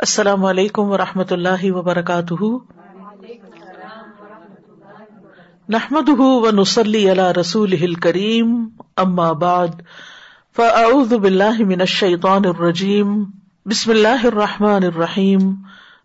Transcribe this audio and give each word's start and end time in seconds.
السلام 0.00 0.44
علیکم 0.44 0.82
و 0.82 0.96
رحمۃ 0.96 1.30
اللہ 1.30 1.62
وبرکاتہ۔ 1.62 2.44
نحمد 5.68 6.08
و 6.18 6.50
نسلی 6.50 7.12
علی 7.12 7.40
رسول 7.40 7.94
کریم 7.94 8.68
اما 8.96 9.32
بعد، 9.32 9.66
فاعوذ 10.56 11.14
باللہ 11.14 11.58
من 11.58 11.80
الشیطان 11.80 12.42
الرجیم۔ 12.44 13.24
بسم 13.66 13.90
اللہ 13.90 14.26
الرحمٰن 14.26 14.84
الرحیم۔ 14.84 15.52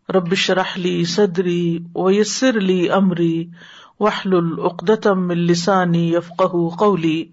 ربش 0.10 0.50
رحلی 0.52 1.06
صدری 1.06 1.80
ویسر 1.96 2.60
لی 2.60 2.90
امری 2.90 3.48
وحل 4.00 4.34
العقدم 4.34 5.30
السانی 5.30 6.14
یفق 6.14 6.44
قولی۔ 6.80 7.26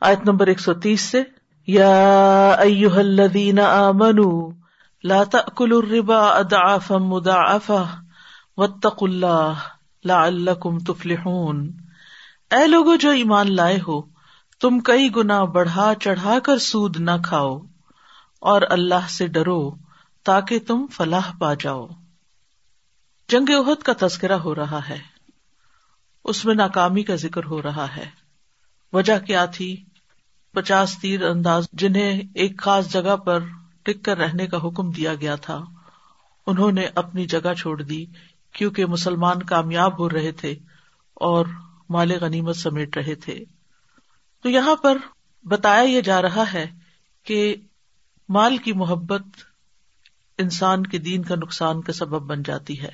آیت 0.00 0.18
نمبر 0.24 0.46
ایک 0.46 0.60
سو 0.60 0.74
تیس 0.74 1.00
سے، 1.00 1.22
یا 1.66 2.50
ایوہ 2.50 2.96
الذین 2.96 3.58
آمنوا 3.58 4.61
لا 5.04 5.24
تأکلوا 5.24 5.78
الربا 5.78 6.28
اضعافا 6.28 6.98
مضاعفا 6.98 7.82
واتقوا 8.56 9.08
اللہ 9.08 9.52
لعلکم 10.04 10.78
تفلحون۔ 10.78 11.72
اے 12.50 12.66
لوگو، 12.66 12.96
جو 12.96 13.10
ایمان 13.10 13.56
لائے 13.56 13.78
ہو، 13.88 14.02
تم 14.60 14.78
کئی 14.80 15.08
گنا 15.16 15.44
بڑھا 15.44 15.92
چڑھا 16.00 16.38
کر 16.38 16.58
سود 16.58 16.96
نہ 16.96 17.10
کھاؤ 17.24 17.58
اور 18.40 18.62
اللہ 18.70 19.08
سے 19.08 19.26
ڈرو 19.26 19.74
تاکہ 20.24 20.58
تم 20.66 20.86
فلاح 20.86 21.32
پا 21.38 21.54
جاؤ۔ 21.54 21.86
جنگ 23.28 23.50
عہد 23.50 23.82
کا 23.82 23.92
تذکرہ 24.00 24.32
ہو 24.32 24.54
رہا 24.54 24.80
ہے۔ 24.88 24.98
اس 26.24 26.44
میں 26.44 26.54
ناکامی 26.54 27.02
کا 27.02 27.14
ذکر 27.14 27.44
ہو 27.44 27.62
رہا 27.62 27.96
ہے۔ 27.96 28.10
وجہ 28.92 29.18
کیا 29.18 29.44
تھی؟ 29.44 29.84
پچاس 30.52 30.98
تیر 30.98 31.22
انداز، 31.22 31.68
جنہیں 31.72 32.22
ایک 32.34 32.62
خاص 32.62 32.92
جگہ 32.92 33.16
پر 33.16 33.38
ٹک 33.82 34.04
کر 34.04 34.18
رہنے 34.18 34.46
کا 34.46 34.56
حکم 34.56 34.90
دیا 34.90 35.14
گیا 35.14 35.34
تھا۔ 35.34 35.64
انہوں 36.46 36.72
نے 36.72 36.86
اپنی 36.94 37.26
جگہ 37.26 37.54
چھوڑ 37.54 37.82
دی، 37.82 38.06
کیونکہ 38.52 38.86
مسلمان 38.86 39.42
کامیاب 39.42 39.98
ہو 39.98 40.10
رہے 40.10 40.32
تھے 40.32 40.54
اور 41.14 41.46
مال 41.88 42.10
غنیمت 42.20 42.56
سمیٹ 42.56 42.96
رہے 42.96 43.14
تھے۔ 43.14 43.44
تو 44.42 44.48
یہاں 44.48 44.76
پر 44.76 44.98
بتایا 45.44 45.82
یہ 45.82 46.00
جا 46.00 46.22
رہا 46.22 46.52
ہے 46.52 46.66
کہ 47.22 47.56
مال 48.28 48.56
کی 48.56 48.72
محبت 48.72 49.22
انسان 50.38 50.86
کے 50.86 50.98
دین 50.98 51.22
کا 51.22 51.34
نقصان 51.34 51.82
کا 51.82 51.92
سبب 51.92 52.22
بن 52.22 52.42
جاتی 52.42 52.80
ہے۔ 52.80 52.90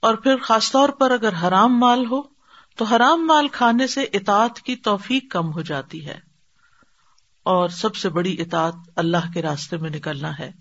اور 0.00 0.14
پھر 0.14 0.36
خاص 0.36 0.72
طور 0.72 0.88
پر 0.88 1.10
اگر 1.10 1.32
حرام 1.42 1.78
مال 1.78 2.06
ہو، 2.10 2.22
تو 2.76 2.84
حرام 2.84 3.26
مال 3.26 3.48
کھانے 3.48 3.86
سے 3.86 4.02
اطاعت 4.02 4.60
کی 4.60 4.76
توفیق 4.76 5.32
کم 5.32 5.52
ہو 5.52 5.60
جاتی 5.60 6.06
ہے۔ 6.06 6.18
اور 7.44 7.68
سب 7.68 7.96
سے 7.96 8.08
بڑی 8.08 8.40
اطاعت 8.40 8.74
اللہ 8.96 9.32
کے 9.34 9.42
راستے 9.42 9.76
میں 9.76 9.90
نکلنا 9.90 10.38
ہے۔ 10.38 10.52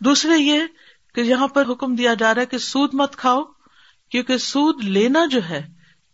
دوسرے 0.00 0.38
یہ 0.38 0.60
کہ 1.14 1.20
یہاں 1.20 1.48
پر 1.48 1.64
حکم 1.70 1.94
دیا 1.94 2.14
جا 2.14 2.34
رہا 2.34 2.40
ہے 2.40 2.46
کہ 2.46 2.58
سود 2.58 2.90
مت 2.92 3.16
کھاؤ، 3.16 3.42
کیونکہ 4.10 4.36
سود 4.36 4.84
لینا 4.84 5.26
جو 5.26 5.40
ہے، 5.48 5.68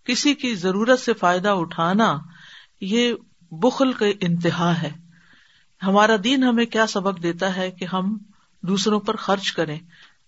کسی 0.05 0.35
کی 0.35 0.55
ضرورت 0.55 1.01
سے 1.01 1.13
فائدہ 1.13 1.49
اٹھانا، 1.49 2.19
یہ 2.81 3.15
بخل 3.53 3.93
کا 3.93 4.07
انتہا 4.21 4.83
ہے۔ 4.83 4.91
ہمارا 5.83 6.17
دین 6.25 6.45
ہمیں 6.45 6.67
کیا 6.67 6.87
سبق 6.87 7.23
دیتا 7.23 7.57
ہے 7.57 7.71
کہ 7.71 7.85
ہم 7.85 8.19
دوسروں 8.63 9.01
پر 9.01 9.17
خرچ 9.17 9.53
کریں، 9.53 9.79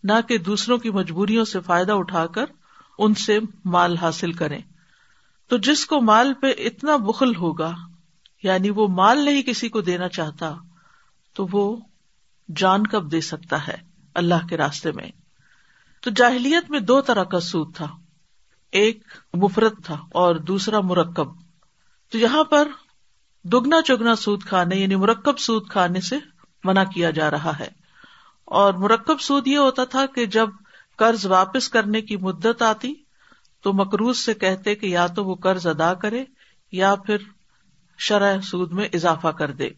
نہ 0.04 0.12
کہ 0.28 0.38
دوسروں 0.38 0.78
کی 0.78 0.90
مجبوریوں 0.90 1.44
سے 1.44 1.60
فائدہ 1.60 1.92
اٹھا 1.92 2.26
کر 2.26 2.44
ان 2.98 3.14
سے 3.14 3.38
مال 3.64 3.96
حاصل 3.96 4.32
کریں۔ 4.32 4.60
تو 5.48 5.56
جس 5.56 5.86
کو 5.86 6.00
مال 6.00 6.34
پہ 6.34 6.46
اتنا 6.58 6.96
بخل 6.96 7.36
ہوگا 7.36 7.74
یعنی 8.42 8.70
وہ 8.70 8.88
مال 8.88 9.24
نہیں 9.24 9.42
کسی 9.42 9.68
کو 9.68 9.80
دینا 9.80 10.08
چاہتا، 10.08 10.54
تو 11.34 11.46
وہ 11.52 11.76
جان 12.56 12.86
کب 12.86 13.12
دے 13.12 13.20
سکتا 13.20 13.66
ہے 13.66 13.76
اللہ 14.14 14.46
کے 14.48 14.56
راستے 14.56 14.92
میں۔ 14.92 15.10
تو 16.00 16.10
جاہلیت 16.10 16.70
میں 16.70 16.80
دو 16.80 17.00
طرح 17.00 17.24
کا 17.24 17.40
سود 17.40 17.76
تھا، 17.76 17.86
ایک 18.72 19.02
مفرت 19.34 19.84
تھا 19.84 19.96
اور 20.12 20.36
دوسرا 20.36 20.80
مرکب۔ 20.80 21.28
تو 22.10 22.18
یہاں 22.18 22.44
پر 22.44 22.68
دگنا 23.44 23.82
چگنا 23.82 24.16
سود 24.16 24.42
کھانے 24.44 24.76
یعنی 24.76 24.96
مرکب 24.96 25.38
سود 25.38 25.68
کھانے 25.68 26.00
سے 26.00 26.18
منع 26.64 26.84
کیا 26.84 27.10
جا 27.10 27.30
رہا 27.30 27.58
ہے۔ 27.58 27.68
اور 28.44 28.74
مرکب 28.74 29.20
سود 29.20 29.46
یہ 29.46 29.58
ہوتا 29.58 29.84
تھا 29.84 30.06
کہ 30.06 30.26
جب 30.26 30.48
قرض 30.96 31.26
واپس 31.26 31.68
کرنے 31.68 32.02
کی 32.02 32.16
مدت 32.16 32.62
آتی 32.62 32.94
تو 33.62 33.72
مکروز 33.72 34.18
سے 34.18 34.34
کہتے 34.34 34.74
کہ 34.74 34.86
یا 34.86 35.06
تو 35.06 35.24
وہ 35.24 35.34
قرض 35.34 35.66
ادا 35.66 35.94
کرے 35.94 36.24
یا 36.72 36.94
پھر 36.94 37.16
شرح 37.98 38.40
سود 38.40 38.72
میں 38.72 38.88
اضافہ 38.92 39.28
کر 39.28 39.50
دے۔ 39.50 39.68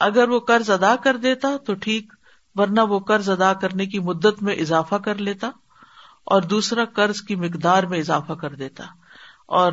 اگر 0.00 0.28
وہ 0.28 0.40
قرض 0.40 0.70
ادا 0.70 0.96
کر 0.96 1.16
دیتا 1.16 1.48
تو 1.66 1.74
ٹھیک، 1.74 2.12
ورنہ 2.54 2.80
وہ 2.80 2.98
قرض 2.98 3.30
ادا 3.30 3.52
کرنے 3.52 3.86
کی 3.86 3.98
مدت 3.98 4.42
میں 4.42 4.54
اضافہ 4.54 4.94
کر 4.94 5.14
لیتا 5.14 5.50
اور 6.24 6.42
دوسرا 6.42 6.84
قرض 6.84 7.20
کی 7.20 7.34
مقدار 7.34 7.82
میں 7.82 7.98
اضافہ 7.98 8.32
کر 8.32 8.54
دیتا۔ 8.54 8.84
اور 9.46 9.72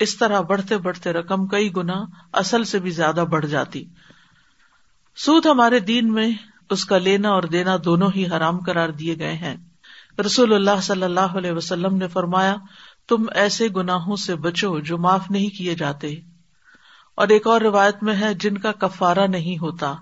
اس 0.00 0.16
طرح 0.16 0.40
بڑھتے 0.40 0.78
بڑھتے 0.78 1.12
رقم 1.12 1.46
کئی 1.46 1.76
گنا 1.76 2.04
اصل 2.32 2.64
سے 2.64 2.78
بھی 2.78 2.90
زیادہ 2.90 3.24
بڑھ 3.30 3.46
جاتی۔ 3.46 3.84
سود 5.16 5.46
ہمارے 5.46 5.80
دین 5.80 6.12
میں 6.12 6.30
اس 6.70 6.84
کا 6.84 6.98
لینا 6.98 7.28
اور 7.28 7.42
دینا 7.42 7.76
دونوں 7.84 8.10
ہی 8.16 8.26
حرام 8.26 8.58
قرار 8.58 8.88
دیے 8.88 9.18
گئے 9.18 9.32
ہیں۔ 9.32 9.56
رسول 10.26 10.52
اللہ 10.52 10.80
صلی 10.82 11.02
اللہ 11.02 11.20
علیہ 11.20 11.52
وسلم 11.52 11.96
نے 11.96 12.08
فرمایا، 12.08 12.56
تم 13.08 13.24
ایسے 13.34 13.68
گناہوں 13.76 14.16
سے 14.16 14.36
بچو 14.36 14.80
جو 14.80 14.98
معاف 14.98 15.30
نہیں 15.30 15.56
کیے 15.56 15.74
جاتے۔ 15.74 16.14
اور 17.20 17.28
ایک 17.28 17.46
اور 17.46 17.60
روایت 17.60 18.02
میں 18.02 18.14
ہے، 18.14 18.34
جن 18.34 18.58
کا 18.58 18.72
کفارہ 18.72 19.26
نہیں 19.26 19.58
ہوتا۔ 19.58 19.94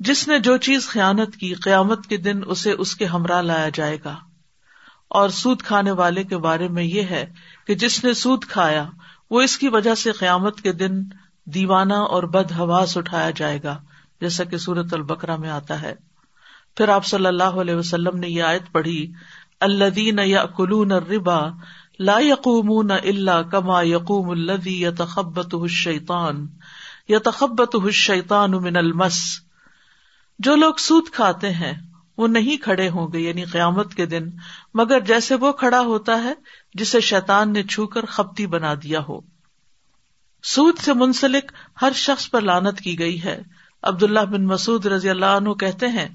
جس 0.00 0.28
نے 0.28 0.38
جو 0.38 0.56
چیز 0.56 0.88
خیانت 0.88 1.36
کی، 1.36 1.54
قیامت 1.54 2.06
کے 2.06 2.16
دن 2.16 2.40
اسے 2.46 2.72
اس 2.72 2.96
کے 2.96 3.04
ہمراہ 3.04 3.42
لایا 3.42 3.68
جائے 3.74 3.98
گا۔ 4.04 4.16
اور 5.08 5.28
سود 5.28 5.62
کھانے 5.62 5.90
والے 5.90 6.24
کے 6.24 6.38
بارے 6.38 6.68
میں 6.68 6.82
یہ 6.82 7.02
ہے 7.02 7.32
کہ 7.66 7.74
جس 7.74 8.04
نے 8.04 8.14
سود 8.14 8.44
کھایا، 8.44 8.84
وہ 9.30 9.40
اس 9.40 9.58
کی 9.58 9.68
وجہ 9.68 9.94
سے 9.94 10.12
قیامت 10.12 10.60
کے 10.60 10.72
دن 10.72 11.02
دیوانہ 11.44 11.94
اور 11.94 12.22
بد 12.22 12.52
حواس 12.52 12.96
اٹھایا 12.96 13.30
جائے 13.30 13.58
گا، 13.62 13.82
جیسا 14.20 14.44
کہ 14.44 14.56
سورت 14.56 14.94
البکرا 14.94 15.36
میں 15.36 15.50
آتا 15.50 15.82
ہے۔ 15.82 15.94
پھر 16.76 16.88
آپ 16.88 17.06
صلی 17.06 17.26
اللہ 17.26 17.44
علیہ 17.44 17.74
وسلم 17.74 18.18
نے 18.18 18.28
یہ 18.28 18.42
آیت 18.42 18.72
پڑھی 18.72 19.12
اللہ 19.60 19.90
دین 19.90 20.18
یا 20.24 20.44
کلون 20.46 20.92
ربا 20.92 21.40
لا 22.00 22.18
یقوم 22.18 22.90
اللہ 22.90 23.42
کما 23.50 23.82
یقوم 23.82 24.30
الدی 24.30 24.80
یا 24.80 24.90
تخبت 24.98 25.54
شیطان 25.68 26.46
یا 27.08 28.46
من 28.46 28.76
المس. 28.76 29.40
جو 30.38 30.56
لوگ 30.56 30.74
سود 30.78 31.04
کھاتے 31.12 31.50
ہیں، 31.50 31.72
وہ 32.18 32.28
نہیں 32.28 32.56
کھڑے 32.56 32.88
ہوں 32.88 33.08
گے 33.12 33.18
یعنی 33.18 33.44
قیامت 33.44 33.94
کے 33.94 34.06
دن، 34.06 34.28
مگر 34.74 35.00
جیسے 35.00 35.34
وہ 35.34 35.52
کھڑا 35.52 35.80
ہوتا 35.80 36.22
ہے، 36.22 36.34
جسے 36.74 37.00
شیطان 37.00 37.52
نے 37.52 37.62
چھو 37.62 37.86
کر 37.86 38.04
خپتی 38.04 38.46
بنا 38.46 38.74
دیا 38.74 39.00
ہو۔ 39.08 39.20
سود 40.42 40.78
سے 40.78 40.92
منسلک 40.92 41.52
ہر 41.82 41.92
شخص 41.94 42.30
پر 42.30 42.40
لانت 42.40 42.80
کی 42.80 42.98
گئی 42.98 43.24
ہے۔ 43.24 43.42
عبد 43.82 44.02
اللہ 44.02 44.20
بن 44.20 44.46
مسعد 44.46 44.86
رضی 44.86 45.10
اللہ 45.10 45.26
عنہ 45.26 45.52
کہتے 45.52 45.88
ہیں 45.88 46.08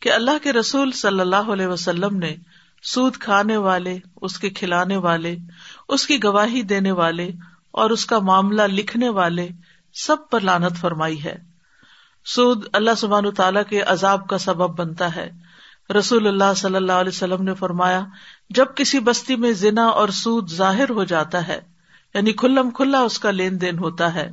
کہ 0.00 0.12
اللہ 0.12 0.42
کے 0.42 0.52
رسول 0.52 0.92
صلی 0.92 1.20
اللہ 1.20 1.36
علیہ 1.36 1.66
وسلم 1.66 2.16
نے 2.16 2.36
سود 2.84 3.16
کھانے 3.16 3.56
والے، 3.56 3.98
اس 4.20 4.38
کے 4.38 4.50
کھلانے 4.50 4.96
والے، 4.96 5.36
اس 5.88 6.06
کی 6.06 6.24
گواہی 6.24 6.62
دینے 6.62 6.92
والے 6.92 7.30
اور 7.70 7.90
اس 7.90 8.06
کا 8.06 8.18
معاملہ 8.18 8.62
لکھنے 8.62 9.08
والے 9.08 9.48
سب 9.94 10.16
پر 10.30 10.40
لانت 10.40 10.76
فرمائی 10.76 11.24
ہے۔ 11.24 11.36
سود 12.24 12.64
اللہ 12.72 12.90
سبحان 12.96 13.30
تعالیٰ 13.30 13.62
کے 13.68 13.80
عذاب 13.80 14.28
کا 14.28 14.38
سبب 14.38 14.78
بنتا 14.78 15.16
ہے۔ 15.16 15.30
رسول 15.98 16.26
اللہ 16.26 16.54
صلی 16.56 16.76
اللہ 16.76 16.92
علیہ 16.92 17.08
وسلم 17.08 17.42
نے 17.42 17.54
فرمایا، 17.54 18.00
جب 18.50 18.66
کسی 18.76 18.98
بستی 19.00 19.36
میں 19.36 19.52
زنا 19.52 19.84
اور 19.84 20.08
سود 20.08 20.50
ظاہر 20.50 20.90
ہو 20.90 21.04
جاتا 21.04 21.48
ہے 21.48 21.60
یعنی 22.14 22.32
کھلم 22.32 22.70
کھلا 22.70 23.00
اس 23.00 23.18
کا 23.18 23.30
لین 23.30 23.60
دین 23.60 23.78
ہوتا 23.78 24.14
ہے، 24.14 24.30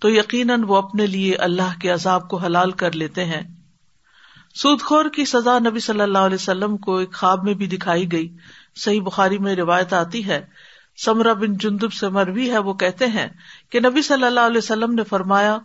تو 0.00 0.10
یقیناً 0.10 0.64
وہ 0.66 0.76
اپنے 0.76 1.06
لیے 1.06 1.34
اللہ 1.34 1.78
کے 1.80 1.90
عذاب 1.90 2.28
کو 2.28 2.36
حلال 2.36 2.70
کر 2.70 2.92
لیتے 2.92 3.24
ہیں۔ 3.24 3.57
سود 4.62 4.80
خور 4.80 5.04
کی 5.04 5.24
سزا 5.24 5.58
نبی 5.58 5.80
صلی 5.80 6.00
اللہ 6.00 6.18
علیہ 6.18 6.34
وسلم 6.34 6.76
کو 6.76 6.96
ایک 6.96 7.14
خواب 7.14 7.44
میں 7.44 7.54
بھی 7.54 7.66
دکھائی 7.66 8.12
گئی۔ 8.12 8.36
صحیح 8.76 9.00
بخاری 9.00 9.38
میں 9.38 9.56
روایت 9.56 9.92
آتی 9.92 10.26
ہے 10.26 10.46
سمرا 11.04 11.32
بن 11.32 11.56
جندب 11.56 11.92
سے 11.92 12.08
مروی 12.08 12.50
ہے، 12.50 12.58
وہ 12.58 12.72
کہتے 12.72 13.06
ہیں 13.06 13.28
کہ 13.70 13.80
نبی 13.80 14.02
صلی 14.02 14.24
اللہ 14.24 14.40
علیہ 14.40 14.58
وسلم 14.58 14.94
نے 14.94 15.04
فرمایا، 15.04 15.58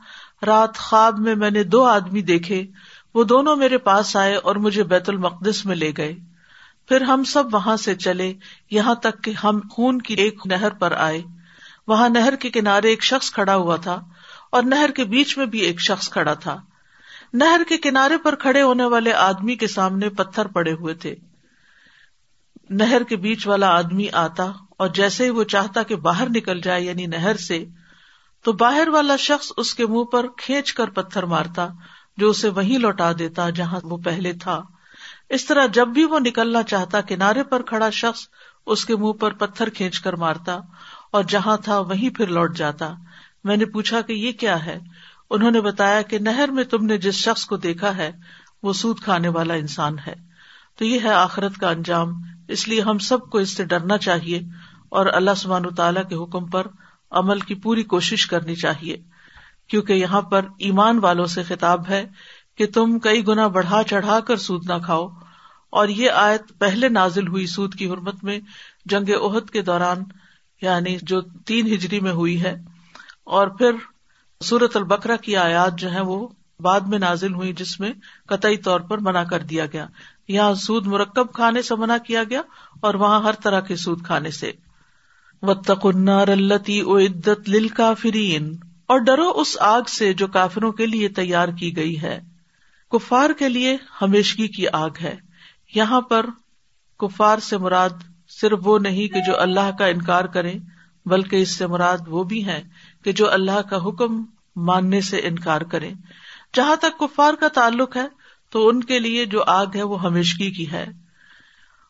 رات 0.46 0.78
خواب 0.78 1.20
میں 1.20 1.36
میں 1.36 1.52
نے 1.52 1.64
دو 1.64 1.84
آدمی 1.84 2.22
دیکھے، 2.22 2.66
وہ 3.14 3.24
دونوں 3.24 3.56
میرے 3.56 3.78
پاس 3.78 4.16
آئے 4.16 4.36
اور 4.36 4.56
مجھے 4.56 4.84
بیت 4.84 5.10
المقدس 5.10 5.66
میں 5.66 5.76
لے 5.76 5.92
گئے۔ 5.98 6.16
پھر 6.88 7.02
ہم 7.02 7.24
سب 7.24 7.44
وہاں 7.52 7.78
سے 7.78 7.96
چلے، 7.96 8.34
یہاں 8.72 8.96
تک 8.96 9.24
کہ 9.24 9.34
ہم 9.44 9.60
خون 9.72 10.02
کی 10.02 10.14
ایک 10.14 10.42
نہر 10.46 10.70
پر 10.70 10.92
آئے۔ 10.92 11.22
وہاں 11.88 12.10
نہر 12.10 12.36
کے 12.36 12.50
کنارے 12.50 12.90
ایک 12.90 13.04
شخص 13.04 13.32
کھڑا 13.32 13.56
ہوا 13.56 13.76
تھا 13.76 14.02
اور 14.52 14.64
نہر 14.64 14.90
کے 14.96 15.04
بیچ 15.04 15.38
میں 15.38 15.46
بھی 15.46 15.60
ایک 15.60 15.82
شخص 15.82 16.10
کھڑا 16.10 16.34
تھا۔ 16.34 16.62
نہر 17.34 17.62
کے 17.70 17.78
کنارے 17.78 18.18
پر 18.18 18.36
کھڑے 18.36 18.62
ہونے 18.62 18.86
والے 18.86 19.14
آدمی 19.14 19.56
کے 19.56 19.68
سامنے 19.68 20.10
پتھر 20.10 20.46
پڑے 20.46 20.72
ہوئے 20.72 20.94
تھے۔ 20.94 21.16
نہر 22.70 23.04
کے 23.04 23.16
بیچ 23.16 23.48
والا 23.48 23.68
آدمی 23.68 24.08
آتا 24.14 24.52
اور 24.70 24.88
جیسے 24.88 25.26
ہی 25.26 25.30
وہ 25.30 25.44
چاہتا 25.44 25.84
کہ 25.84 25.96
باہر 25.96 26.28
نکل 26.30 26.62
جائے 26.62 26.82
یعنی 26.82 27.06
نہر 27.06 27.38
سے، 27.38 27.66
تو 28.44 28.52
باہر 28.52 28.88
والا 28.88 29.16
شخص 29.16 29.52
اس 29.58 29.76
کے 29.76 29.88
منہ 29.88 30.04
پر 30.04 30.26
کھینچ 30.38 30.74
کر 30.74 30.90
پتھر 30.90 31.24
مارتا، 31.24 31.68
جو 32.18 32.30
اسے 32.30 32.50
وہیں 32.50 32.78
لوٹا 32.78 33.12
دیتا 33.20 33.50
جہاں 33.50 33.80
وہ 33.84 33.98
پہلے 33.98 34.34
تھا۔ 34.34 34.62
اس 35.30 35.46
طرح 35.46 35.66
جب 35.66 35.88
بھی 35.88 36.06
وہ 36.06 36.20
نکلنا 36.20 36.64
چاہتا، 36.64 37.02
کنارے 37.02 37.44
پر 37.44 37.62
کھڑا 37.62 37.90
شخص 37.90 38.28
اس 38.66 38.86
کے 38.86 38.96
منہ 38.96 39.12
پر 39.12 39.34
پتھر 39.34 39.70
کھینچ 39.70 40.00
کر 40.00 40.14
مارتا 40.14 40.60
اور 41.12 41.24
جہاں 41.24 41.58
تھا 41.58 41.80
وہیں 41.80 42.10
پھر 42.10 42.28
لوٹ 42.28 42.58
جاتا۔ 42.58 42.94
میں 43.44 43.58
نے 43.58 43.66
پوچھا 43.66 44.02
کہ 44.02 44.14
یہ 44.14 44.32
کیا 44.32 44.66
ہے؟ 44.66 44.80
انہوں 45.34 45.52
نے 45.52 45.62
بتایا 45.62 46.02
کہ 46.02 46.20
نہر 46.20 46.52
میں 46.52 46.64
تم 46.64 46.86
نے 46.86 46.98
جس 46.98 47.16
شخص 47.16 47.46
کو 47.46 47.58
دیکھا 47.58 47.98
ہے، 47.98 48.12
وہ 48.64 48.74
سود 48.74 49.00
کھانے 49.00 49.28
والا 49.28 49.54
انسان 49.54 49.96
ہے۔ 50.08 50.14
تو 50.78 50.86
یہ 50.86 51.00
ہے 51.04 51.14
آخرت 51.14 51.56
کا 51.56 51.70
انجام۔ 51.70 52.10
اس 52.48 52.68
لیے 52.68 52.82
ہم 52.82 52.98
سب 52.98 53.30
کو 53.30 53.38
اس 53.38 53.50
سے 53.50 53.66
ڈرنا 53.66 53.98
چاہیے 53.98 54.42
اور 54.90 55.06
اللہ 55.06 55.32
سبحان 55.38 55.76
تعالیٰ 55.76 56.04
کے 56.10 56.16
حکم 56.16 56.46
پر 56.46 56.68
عمل 57.12 57.40
کی 57.40 57.56
پوری 57.56 57.84
کوشش 57.84 58.28
کرنی 58.28 58.56
چاہیے۔ 58.56 58.98
کیونکہ 59.68 59.94
یہاں 59.94 60.22
پر 60.22 60.42
ایمان 60.60 61.00
والوں 61.00 61.26
سے 61.26 61.44
خطاب 61.44 61.90
ہے 61.90 62.06
کہ 62.58 62.68
تم 62.74 63.00
کئی 63.00 63.28
گنا 63.28 63.48
بڑھا 63.48 63.84
چڑھا 63.84 64.20
کر 64.20 64.36
سود 64.36 64.70
نہ 64.70 64.74
کھاؤ۔ 64.86 65.08
اور 65.70 65.88
یہ 65.88 66.10
آیت 66.10 66.60
پہلے 66.60 66.90
نازل 66.90 67.28
ہوئی 67.28 67.48
سود 67.48 67.76
کی 67.76 67.90
حرمت 67.90 68.24
میں 68.24 68.40
جنگ 68.86 69.10
عہد 69.10 69.50
کے 69.50 69.62
دوران 69.62 69.98
یعنی 70.62 70.98
جو 71.02 71.22
تین 71.22 71.74
ہجری 71.74 72.00
میں 72.00 72.12
ہوئی 72.12 72.44
ہے۔ 72.44 72.56
اور 73.24 73.48
پھر 73.48 73.72
سورت 74.44 74.78
البکرا 74.78 75.16
کی 75.16 75.36
آیات 75.36 75.80
جو 75.80 75.92
ہے 75.92 76.02
وہ 76.02 76.28
بعد 76.60 76.82
میں 76.82 77.00
نازل 77.00 77.34
ہوئی، 77.34 77.54
جس 77.54 77.80
میں 77.80 77.92
قطعی 78.28 78.58
طور 78.58 78.80
پر 78.80 78.98
منع 78.98 79.24
کر 79.24 79.40
دیا 79.40 79.66
گیا۔ 79.66 79.88
یہاں 80.28 80.54
سود 80.54 80.88
مرکب 80.88 81.34
کھانے 81.34 81.62
سے 81.62 81.76
منع 81.76 81.98
کیا 81.98 82.24
گیا 82.24 82.42
اور 82.82 82.94
وہاں 82.94 83.24
ہر 83.24 83.34
طرح 83.34 83.60
کے 83.60 83.76
سود 83.76 84.06
کھانے 84.06 84.32
سے۔ 84.32 84.52
التی 85.42 86.80
او 86.80 86.98
عدت 86.98 87.50
لل 87.50 87.68
کافرین 87.68 88.56
اور 88.86 88.98
ڈرو 88.98 89.32
اس 89.36 89.58
آگ 89.60 89.82
سے 89.82 90.14
جو 90.14 90.28
کافروں 90.28 90.72
کے 90.72 90.86
لیے 90.86 91.10
تیار 91.10 91.48
کی 91.48 91.76
گئی 91.76 92.02
ہے۔ 92.02 92.20
کفار 92.92 93.30
کے 93.40 93.50
لیے 93.50 93.78
ہمیشگی 94.02 94.48
کی 94.48 94.68
آگ 94.68 94.90
ہے۔ 95.02 95.16
یہاں 95.76 96.02
پر 96.02 96.26
کفار 97.00 97.38
سے 97.38 97.58
مراد 97.58 97.90
صرف 98.30 98.60
وہ 98.64 98.80
نہیں 98.80 99.08
کہ 99.08 99.20
جو 99.28 99.42
اللہ 99.42 99.78
کا 99.80 99.86
انکار 99.86 100.26
کرے 100.26 100.54
بلکہ 101.06 101.36
اس 101.36 101.50
سے 101.50 101.68
مراد 101.68 101.98
وہ 102.08 102.24
بھی 102.24 102.46
ہے 102.46 102.64
کہ 103.04 103.12
جو 103.12 103.32
اللہ 103.32 103.62
کا 103.70 103.88
حکم 103.88 104.24
ماننے 104.56 105.02
سے 105.02 105.18
انکار 105.18 105.62
کرے 105.62 105.92
جہاں 106.56 106.76
تک 106.76 107.00
کفار 107.00 107.34
کا 107.34 107.48
تعلق 107.48 107.98
ہے، 107.98 108.08
تو 108.50 108.68
ان 108.68 108.84
کے 108.84 109.00
لیے 109.00 109.26
جو 109.26 109.44
آگ 109.48 109.66
ہے، 109.76 109.84
وہ 109.84 110.04
ہمیشگی 110.04 110.52
کی 110.52 110.72
ہے۔ 110.72 110.86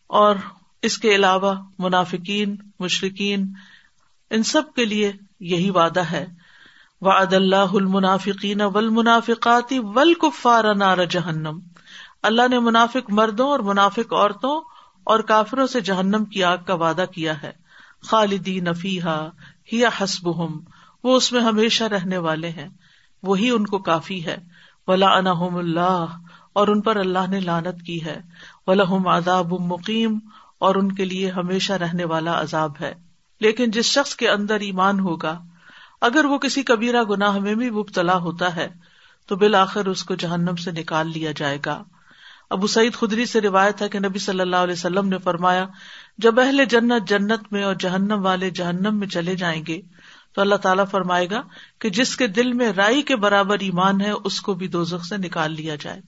اور 0.07 0.35
اس 0.81 0.97
کے 0.97 1.15
علاوہ 1.15 1.55
منافقین 1.79 2.55
مشرقین 2.79 3.53
ان 4.29 4.43
سب 4.43 4.61
کے 4.75 4.85
لیے 4.85 5.11
یہی 5.39 5.69
وعدہ 5.69 5.99
ہے۔ 5.99 6.25
وعد 7.01 7.33
اللہ 7.33 7.55
المنافقین 7.55 8.61
ول 8.61 8.89
منافقاتی 8.89 9.79
ول 9.79 10.13
نار 10.77 11.05
جہنم۔ 11.05 11.59
اللہ 12.23 12.41
نے 12.49 12.59
منافق 12.59 13.09
مردوں 13.09 13.47
اور 13.47 13.59
منافق 13.59 14.13
عورتوں 14.13 14.61
اور 15.03 15.19
کافروں 15.19 15.67
سے 15.67 15.81
جہنم 15.81 16.25
کی 16.25 16.43
آگ 16.43 16.57
کا 16.67 16.73
وعدہ 16.73 17.05
کیا 17.13 17.41
ہے۔ 17.41 17.51
خالدی 18.01 18.59
نفیحا 18.59 19.27
ہیا 19.73 19.89
حسب 20.01 20.27
وہ 21.03 21.17
اس 21.17 21.31
میں 21.31 21.41
ہمیشہ 21.41 21.83
رہنے 21.83 22.17
والے 22.17 22.49
ہیں۔ 22.49 22.69
وہی 23.23 23.49
ان 23.49 23.65
کو 23.65 23.77
کافی 23.77 24.25
ہے۔ 24.25 24.37
ولا 24.87 25.17
انہم 25.17 25.55
اللہ 25.55 26.05
اور 26.53 26.67
ان 26.67 26.81
پر 26.81 26.95
اللہ 26.95 27.29
نے 27.29 27.39
لانت 27.39 27.81
کی 27.85 28.05
ہے۔ 28.05 28.21
ولہم 28.67 29.07
عذاب 29.07 29.53
مقیم 29.59 30.19
اور 30.59 30.75
ان 30.75 30.91
کے 30.91 31.05
لیے 31.05 31.31
ہمیشہ 31.31 31.73
رہنے 31.73 32.05
والا 32.05 32.41
عذاب 32.41 32.71
ہے۔ 32.81 32.93
لیکن 33.39 33.71
جس 33.71 33.85
شخص 33.85 34.15
کے 34.15 34.29
اندر 34.29 34.55
ایمان 34.55 34.99
ہوگا، 34.99 35.41
اگر 36.01 36.25
وہ 36.25 36.37
کسی 36.37 36.63
کبیرہ 36.63 37.03
گناہ 37.03 37.37
میں 37.37 37.55
بھی 37.55 37.69
مبتلا 37.69 38.17
ہوتا 38.17 38.55
ہے، 38.55 38.67
تو 39.27 39.35
بالآخر 39.35 39.85
اس 39.85 40.03
کو 40.03 40.15
جہنم 40.15 40.55
سے 40.55 40.71
نکال 40.71 41.07
لیا 41.07 41.31
جائے 41.35 41.57
گا۔ 41.65 41.83
ابو 42.49 42.67
سعید 42.67 42.93
خدری 42.93 43.25
سے 43.25 43.41
روایت 43.41 43.81
ہے 43.81 43.89
کہ 43.89 43.99
نبی 43.99 44.19
صلی 44.19 44.39
اللہ 44.39 44.55
علیہ 44.55 44.73
وسلم 44.73 45.07
نے 45.07 45.17
فرمایا، 45.17 45.67
جب 46.17 46.39
اہل 46.39 46.65
جنت 46.65 47.07
جنت 47.07 47.39
میں 47.51 47.63
اور 47.63 47.75
جہنم 47.75 48.25
والے 48.25 48.49
جہنم 48.49 48.99
میں 48.99 49.07
چلے 49.07 49.35
جائیں 49.35 49.63
گے 49.67 49.81
تو 50.35 50.41
اللہ 50.41 50.55
تعالیٰ 50.55 50.85
فرمائے 50.91 51.29
گا 51.29 51.41
کہ 51.79 51.89
جس 51.89 52.17
کے 52.17 52.27
دل 52.27 52.53
میں 52.53 52.73
رائی 52.73 53.01
کے 53.01 53.15
برابر 53.15 53.57
ایمان 53.59 54.01
ہے، 54.01 54.09
اس 54.09 54.41
کو 54.41 54.53
بھی 54.53 54.67
دو 54.67 54.85
سے 54.85 55.17
نکال 55.17 55.53
لیا 55.53 55.75
جائے۔ 55.75 56.01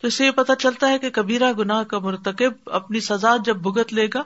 تو 0.00 0.06
اسے 0.06 0.26
یہ 0.26 0.30
پتا 0.30 0.54
چلتا 0.54 0.88
ہے 0.88 0.98
کہ 0.98 1.10
کبیرا 1.10 1.52
گناہ 1.58 1.82
کا 1.82 1.98
مرتکب 1.98 2.52
اپنی 2.66 3.00
سزا 3.00 3.36
جب 3.44 3.56
بھگت 3.56 3.92
لے 3.92 4.08
گا، 4.14 4.22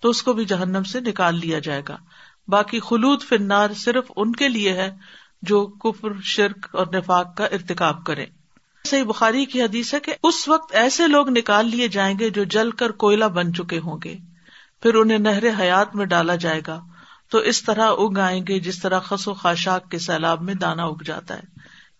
تو 0.00 0.10
اس 0.10 0.22
کو 0.22 0.32
بھی 0.32 0.44
جہنم 0.44 0.82
سے 0.82 1.00
نکال 1.00 1.34
لیا 1.34 1.58
جائے 1.58 1.82
گا۔ 1.88 1.96
باقی 2.48 2.80
خلود 2.80 3.22
فنار 3.22 3.70
صرف 3.76 4.12
ان 4.16 4.32
کے 4.32 4.48
لیے 4.48 4.72
ہے 4.72 4.96
جو 5.42 5.66
کفر، 5.66 6.08
شرک 6.22 6.74
اور 6.74 6.86
نفاق 6.94 7.36
کا 7.36 7.44
ارتکاب 7.44 8.04
کرے 8.04 8.26
صحیح 8.86 9.04
بخاری 9.04 9.44
کی 9.44 9.62
حدیث 9.62 9.94
ہے 9.94 10.00
کہ 10.00 10.14
اس 10.22 10.48
وقت 10.48 10.74
ایسے 10.74 11.08
لوگ 11.08 11.28
نکال 11.28 11.66
لیے 11.66 11.88
جائیں 11.88 12.18
گے 12.18 12.30
جو 12.30 12.44
جل 12.44 12.70
کر 12.70 12.92
کوئلہ 12.92 13.24
بن 13.24 13.54
چکے 13.54 13.78
ہوں 13.78 13.98
گے۔ 14.04 14.16
پھر 14.82 14.94
انہیں 14.94 15.18
نہر 15.18 15.60
حیات 15.60 15.96
میں 15.96 16.06
ڈالا 16.06 16.36
جائے 16.36 16.60
گا۔ 16.66 16.84
تو 17.32 17.38
اس 17.38 17.62
طرح 17.62 17.88
اگ 17.98 18.18
آئیں 18.18 18.44
گے 18.48 18.60
جس 18.60 18.80
طرح 18.80 19.00
خس 19.00 19.28
و 19.28 19.34
خاشاک 19.34 19.90
کے 19.90 19.98
سیلاب 19.98 20.42
میں 20.42 20.54
دانا 20.54 20.82
اگ 20.82 21.02
جاتا 21.04 21.36
ہے۔ 21.36 21.42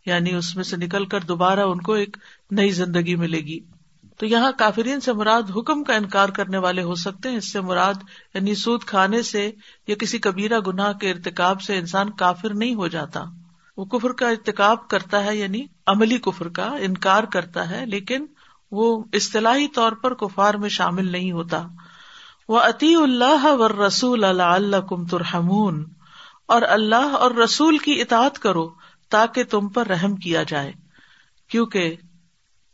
یعنی 0.06 0.34
اس 0.34 0.56
میں 0.56 0.64
سے 0.64 0.76
نکل 0.76 1.06
کر 1.06 1.20
دوبارہ 1.20 1.61
ان 1.61 1.81
کو 1.81 1.93
ایک 1.93 2.17
نئی 2.50 2.70
زندگی 2.70 3.17
ملے 3.17 3.40
گی۔ 3.40 3.61
تو 4.19 4.26
یہاں 4.26 4.52
کافرین 4.58 5.00
سے 5.00 5.12
مراد 5.12 5.43
حکم 5.56 5.84
کا 5.84 5.94
انکار 5.94 6.29
کرنے 6.29 6.58
والے 6.58 6.82
ہو 6.82 6.94
سکتے 6.94 7.29
ہیں۔ 7.29 7.37
اس 7.37 7.52
سے 7.52 7.61
مراد 7.61 7.94
یعنی 8.34 8.55
سود 8.55 8.84
کھانے 8.84 9.23
سے 9.23 9.50
یا 9.87 9.94
کسی 9.94 10.19
کبیرہ 10.19 10.61
گناہ 10.61 10.93
کے 10.93 11.11
ارتکاب 11.11 11.62
سے 11.62 11.78
انسان 11.78 12.11
کافر 12.11 12.55
نہیں 12.55 12.75
ہو 12.75 12.88
جاتا۔ 12.88 13.25
وہ 13.76 13.85
کفر 13.85 14.12
کا 14.12 14.28
ارتکاب 14.28 14.88
کرتا 14.88 15.25
ہے 15.25 15.37
یعنی 15.37 15.67
عملی 15.87 16.19
کفر 16.19 16.49
کا 16.49 16.75
انکار 16.81 17.25
کرتا 17.25 17.70
ہے، 17.70 17.87
لیکن 17.87 18.26
وہ 18.70 19.05
اصطلاحی 19.12 19.69
طور 19.69 19.93
پر 19.93 20.14
کفار 20.14 20.55
میں 20.55 20.69
شامل 20.69 21.12
نہیں 21.12 21.32
ہوتا۔ 21.32 21.67
وہ 22.49 22.61
عطی 22.61 22.94
اللہ 22.94 23.44
و 23.44 23.87
رسول 23.87 24.25
اللہ 24.25 24.77
کم 24.89 25.06
ترحمون۔ 25.06 25.85
اور 26.47 26.62
اللہ 26.62 26.97
اور 26.97 27.31
رسول 27.31 27.79
کی 27.79 28.00
اطاعت 28.00 28.39
کرو 28.39 28.71
تاکہ 29.11 29.44
تم 29.44 29.69
پر 29.69 29.87
رحم 29.87 30.17
کیا 30.17 30.43
جائے، 30.43 30.73
کیونکہ 31.49 31.97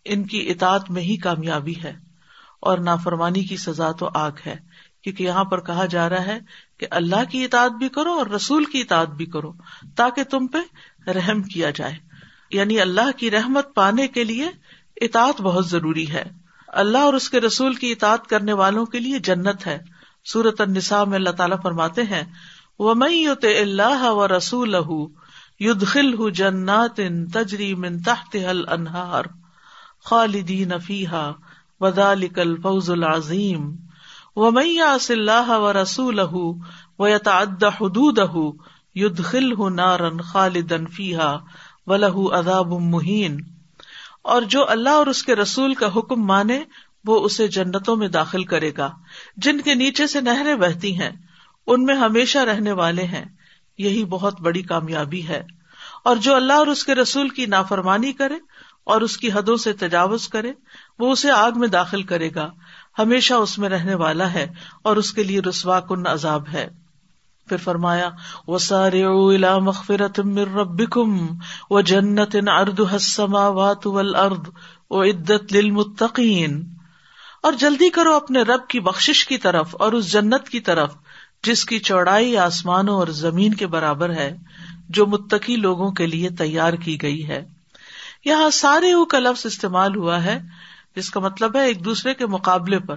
ان 0.04 0.24
کی 0.24 0.50
اطاعت 0.50 0.90
میں 0.90 1.02
ہی 1.02 1.16
کامیابی 1.16 1.74
ہے۔ 1.84 1.96
اور 2.60 2.78
نافرمانی 2.78 3.44
کی 3.44 3.56
سزا 3.56 3.92
تو 3.92 4.10
آگ 4.14 4.30
ہے، 4.46 4.56
کیونکہ 5.02 5.24
یہاں 5.24 5.44
پر 5.44 5.60
کہا 5.60 5.86
جا 5.86 6.08
رہا 6.08 6.26
ہے 6.26 6.38
کہ 6.78 6.86
اللہ 6.90 7.30
کی 7.30 7.44
اطاعت 7.44 7.70
بھی 7.70 7.88
کرو 7.88 8.12
اور 8.12 8.26
رسول 8.26 8.64
کی 8.64 8.80
اطاعت 8.80 9.08
بھی 9.08 9.26
کرو 9.26 9.52
تاکہ 9.96 10.24
تم 10.24 10.46
پہ 10.46 10.58
رحم 11.10 11.42
کیا 11.42 11.70
جائے۔ 11.70 11.94
یعنی 12.50 12.80
اللہ 12.80 13.10
کی 13.16 13.30
رحمت 13.30 13.74
پانے 13.74 14.08
کے 14.08 14.24
لیے 14.24 14.48
اطاعت 15.00 15.40
بہت 15.40 15.66
ضروری 15.66 16.10
ہے۔ 16.10 16.47
اللہ 16.72 16.98
اور 16.98 17.14
اس 17.14 17.30
کے 17.30 17.40
رسول 17.40 17.74
کی 17.74 17.92
اطاعت 17.92 18.26
کرنے 18.26 18.52
والوں 18.52 18.86
کے 18.86 18.98
لیے 18.98 19.18
جنت 19.18 19.66
ہے۔ 19.66 19.78
سورت 20.24 20.60
النساء 20.60 21.04
میں 21.04 21.14
اللہ 21.14 21.30
تعالیٰ 21.30 21.56
فرماتے 21.62 22.02
ہیں 22.02 22.22
وہ 22.78 22.94
میت 22.94 23.44
اللہ 23.44 24.02
و 24.02 24.28
رسول 24.28 24.74
یدخل 25.60 26.30
جنات 26.30 27.00
تجری 27.32 27.74
من 27.74 28.02
تحت 28.02 28.36
انہار 28.68 29.24
خالدین 30.04 30.78
فیحا 30.78 31.32
وذالک 31.80 32.38
الفوز 32.38 32.90
العظیم 32.90 33.76
و 34.36 34.50
میاس 34.50 35.10
اللہ 35.10 35.48
و 35.48 35.72
رسول 35.72 36.20
و 36.98 37.08
یتعد 37.08 37.64
حدودہ 37.64 38.32
یدخل 38.94 39.74
نارن 39.74 40.20
خالدن 40.20 40.86
فیحا 40.86 41.36
مہین 41.86 43.36
اور 44.22 44.42
جو 44.42 44.70
اللہ 44.70 44.88
اور 44.88 45.06
اس 45.06 45.22
کے 45.22 45.36
رسول 45.36 45.74
کا 45.74 45.86
حکم 45.96 46.22
مانے، 46.22 46.64
وہ 47.04 47.20
اسے 47.20 47.48
جنتوں 47.48 47.96
میں 47.96 48.08
داخل 48.08 48.44
کرے 48.44 48.72
گا۔ 48.76 48.90
جن 49.36 49.60
کے 49.60 49.74
نیچے 49.74 50.06
سے 50.06 50.20
نہریں 50.20 50.54
بہتی 50.54 51.00
ہیں، 51.00 51.10
ان 51.66 51.84
میں 51.84 51.96
ہمیشہ 51.96 52.38
رہنے 52.38 52.72
والے 52.72 53.02
ہیں۔ 53.02 53.24
یہی 53.78 54.04
بہت 54.04 54.40
بڑی 54.40 54.62
کامیابی 54.62 55.28
ہے۔ 55.28 55.42
اور 56.04 56.16
جو 56.16 56.34
اللہ 56.34 56.52
اور 56.52 56.66
اس 56.66 56.84
کے 56.84 56.94
رسول 56.94 57.28
کی 57.28 57.46
نافرمانی 57.46 58.12
کرے 58.12 58.34
اور 58.84 59.00
اس 59.00 59.16
کی 59.16 59.32
حدوں 59.32 59.56
سے 59.56 59.72
تجاوز 59.72 60.28
کرے، 60.28 60.52
وہ 60.98 61.12
اسے 61.12 61.30
آگ 61.30 61.52
میں 61.56 61.68
داخل 61.68 62.02
کرے 62.02 62.34
گا۔ 62.34 62.50
ہمیشہ 62.98 63.34
اس 63.34 63.58
میں 63.58 63.68
رہنے 63.68 63.94
والا 63.94 64.32
ہے 64.32 64.46
اور 64.82 64.96
اس 64.96 65.12
کے 65.12 65.22
لیے 65.22 65.40
رسوا 65.40 65.80
کن 65.80 66.06
عذاب 66.06 66.48
ہے۔ 66.52 66.68
پھر 67.48 67.56
فرمایا 67.56 68.10
وہ 68.46 68.58
سارے 68.58 69.04
مغفرت 69.58 70.20
من 70.20 70.38
ربکم 70.38 71.26
و 71.70 71.80
جنت 71.80 72.36
ارد 72.48 72.80
السماوات 72.92 73.86
والارض 73.86 74.48
و 74.90 75.02
عدت 75.02 75.52
للمتقین 75.52 76.74
اور 77.42 77.52
جلدی 77.52 77.90
کرو 77.90 78.14
اپنے 78.14 78.42
رب 78.42 78.68
کی 78.68 78.80
بخش 78.80 79.26
کی 79.26 79.38
طرف 79.38 79.76
اور 79.78 79.92
اس 79.92 80.12
جنت 80.12 80.48
کی 80.48 80.60
طرف، 80.60 80.94
جس 81.42 81.64
کی 81.64 81.78
چوڑائی 81.78 82.36
آسمانوں 82.36 82.94
اور 82.94 83.06
زمین 83.06 83.54
کے 83.54 83.66
برابر 83.66 84.10
ہے، 84.10 84.36
جو 84.88 85.06
متقی 85.06 85.56
لوگوں 85.56 85.90
کے 85.92 86.06
لیے 86.06 86.30
تیار 86.30 86.72
کی 86.72 87.02
گئی 87.02 87.28
ہے۔ 87.28 87.44
یہاں 88.24 88.50
سارے 88.50 88.92
کا 89.10 89.18
لفظ 89.18 89.46
استعمال 89.46 89.96
ہوا 89.96 90.24
ہے، 90.24 90.40
جس 90.96 91.10
کا 91.10 91.20
مطلب 91.20 91.56
ہے 91.56 91.66
ایک 91.66 91.84
دوسرے 91.84 92.14
کے 92.14 92.26
مقابلے 92.26 92.78
پر 92.78 92.96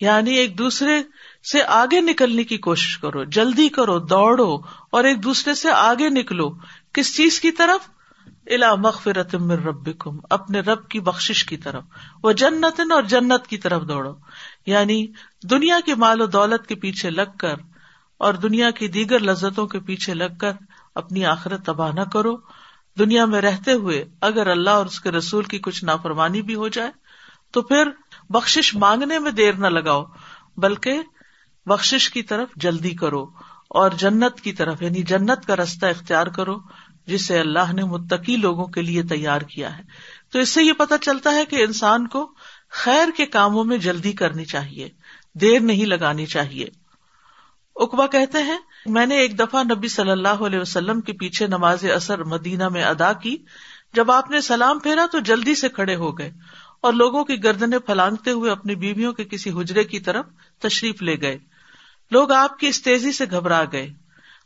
یعنی 0.00 0.34
ایک 0.34 0.58
دوسرے 0.58 1.02
سے 1.50 1.62
آگے 1.62 2.00
نکلنے 2.00 2.44
کی 2.44 2.58
کوشش 2.58 2.98
کرو، 2.98 3.24
جلدی 3.24 3.68
کرو، 3.68 3.98
دوڑو 3.98 4.56
اور 4.92 5.04
ایک 5.04 5.22
دوسرے 5.24 5.54
سے 5.54 5.70
آگے 5.70 6.08
نکلو۔ 6.08 6.50
کس 6.92 7.16
چیز 7.16 7.40
کی 7.40 7.50
طرف؟ 7.50 7.88
الا 8.46 8.74
مغفرت 8.74 9.34
من 9.34 9.50
ربکم، 9.50 10.16
اپنے 10.30 10.60
رب 10.60 10.88
کی 10.88 11.00
بخش 11.00 11.44
کی 11.44 11.56
طرف۔ 11.56 11.84
وہ 12.22 12.32
جنت 12.32 12.80
اور 12.92 13.02
جنت 13.02 13.46
کی 13.46 13.58
طرف 13.58 13.82
دوڑو۔ 13.88 14.14
یعنی 14.66 15.06
دنیا 15.50 15.80
کے 15.86 15.94
مال 15.94 16.20
و 16.20 16.26
دولت 16.26 16.66
کے 16.66 16.74
پیچھے 16.74 17.10
لگ 17.10 17.36
کر 17.38 17.54
اور 18.18 18.34
دنیا 18.34 18.70
کی 18.70 18.88
دیگر 18.88 19.18
لذتوں 19.18 19.66
کے 19.66 19.80
پیچھے 19.80 20.14
لگ 20.14 20.36
کر 20.40 20.52
اپنی 20.94 21.24
آخرت 21.24 21.66
تباہ 21.66 21.92
نہ 21.92 22.00
کرو۔ 22.00 22.36
دنیا 22.98 23.24
میں 23.24 23.40
رہتے 23.40 23.72
ہوئے 23.72 24.04
اگر 24.20 24.46
اللہ 24.46 24.70
اور 24.70 24.86
اس 24.86 25.00
کے 25.00 25.10
رسول 25.10 25.44
کی 25.44 25.58
کچھ 25.58 25.84
نافرمانی 25.84 26.42
بھی 26.42 26.54
ہو 26.54 26.68
جائے 26.68 26.90
تو 27.50 27.62
پھر 27.62 27.90
بخش 28.30 28.74
مانگنے 28.74 29.18
میں 29.18 29.30
دیر 29.30 29.52
نہ 29.52 29.66
لگاؤ، 29.66 30.04
بلکہ 30.56 31.02
بخش 31.66 32.10
کی 32.10 32.22
طرف 32.22 32.48
جلدی 32.56 32.90
کرو 32.90 33.26
اور 33.68 33.90
جنت 33.90 34.40
کی 34.40 34.52
طرف 34.52 34.82
یعنی 34.82 35.02
جنت 35.02 35.46
کا 35.46 35.56
رستہ 35.56 35.86
اختیار 35.86 36.26
کرو 36.26 36.56
جسے 37.06 37.38
اللہ 37.38 37.72
نے 37.72 37.84
متقی 37.84 38.36
لوگوں 38.36 38.66
کے 38.66 38.82
لیے 38.82 39.02
تیار 39.02 39.40
کیا 39.40 39.78
ہے۔ 39.78 39.82
تو 40.32 40.38
اس 40.38 40.48
سے 40.48 40.62
یہ 40.62 40.72
پتا 40.72 40.98
چلتا 40.98 41.30
ہے 41.30 41.44
کہ 41.44 41.56
انسان 41.56 42.06
کو 42.06 42.34
خیر 42.70 43.08
کے 43.16 43.26
کاموں 43.26 43.64
میں 43.64 43.78
جلدی 43.78 44.12
کرنی 44.12 44.44
چاہیے، 44.44 44.88
دیر 45.34 45.60
نہیں 45.60 45.86
لگانی 45.86 46.26
چاہیے۔ 46.26 46.66
اکبا 47.76 48.06
کہتے 48.06 48.42
ہیں، 48.42 48.58
میں 48.86 49.06
نے 49.06 49.16
ایک 49.16 49.38
دفعہ 49.38 49.62
نبی 49.62 49.88
صلی 49.88 50.10
اللہ 50.10 50.28
علیہ 50.28 50.58
وسلم 50.58 51.00
کے 51.00 51.12
پیچھے 51.12 51.46
نماز 51.46 51.84
اثر 51.84 52.24
مدینہ 52.24 52.68
میں 52.68 52.84
ادا 52.84 53.12
کی۔ 53.12 53.36
جب 53.94 54.10
آپ 54.10 54.30
نے 54.30 54.40
سلام 54.40 54.78
پھیرا 54.78 55.06
تو 55.12 55.18
جلدی 55.18 55.54
سے 55.54 55.68
کھڑے 55.68 55.96
ہو 55.96 56.18
گئے 56.18 56.32
اور 56.80 56.92
لوگوں 56.92 57.24
کی 57.24 57.44
گردنے 57.44 57.78
پھلانگتے 57.78 58.30
ہوئے 58.30 58.50
اپنی 58.50 58.74
بیویوں 58.74 59.12
کے 59.12 59.24
کسی 59.24 59.50
حجرے 59.50 59.84
کی 59.84 60.00
طرف 60.00 60.26
تشریف 60.58 61.02
لے 61.02 61.20
گئے۔ 61.20 61.51
لوگ 62.12 62.32
آپ 62.32 62.58
کی 62.58 62.66
اس 62.66 62.82
تیزی 62.82 63.12
سے 63.12 63.24
گھبرا 63.30 63.64
گئے۔ 63.72 63.88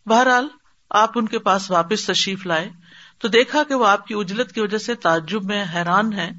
بہرحال، 0.07 0.49
آپ 0.91 1.11
ان 1.15 1.27
کے 1.27 1.39
پاس 1.39 1.71
واپس 1.71 2.07
تشریف 2.07 2.47
لائے۔ 2.47 2.69
تو 3.19 3.29
دیکھا 3.29 3.63
کہ 3.63 3.75
وہ 3.75 3.87
آپ 3.87 4.07
کی 4.07 4.15
اجلت 4.15 4.53
کی 4.53 4.61
وجہ 4.61 4.79
سے 4.79 4.95
تعجب 4.95 5.45
میں 5.45 5.65
حیران 5.75 6.13
ہے 6.13 6.31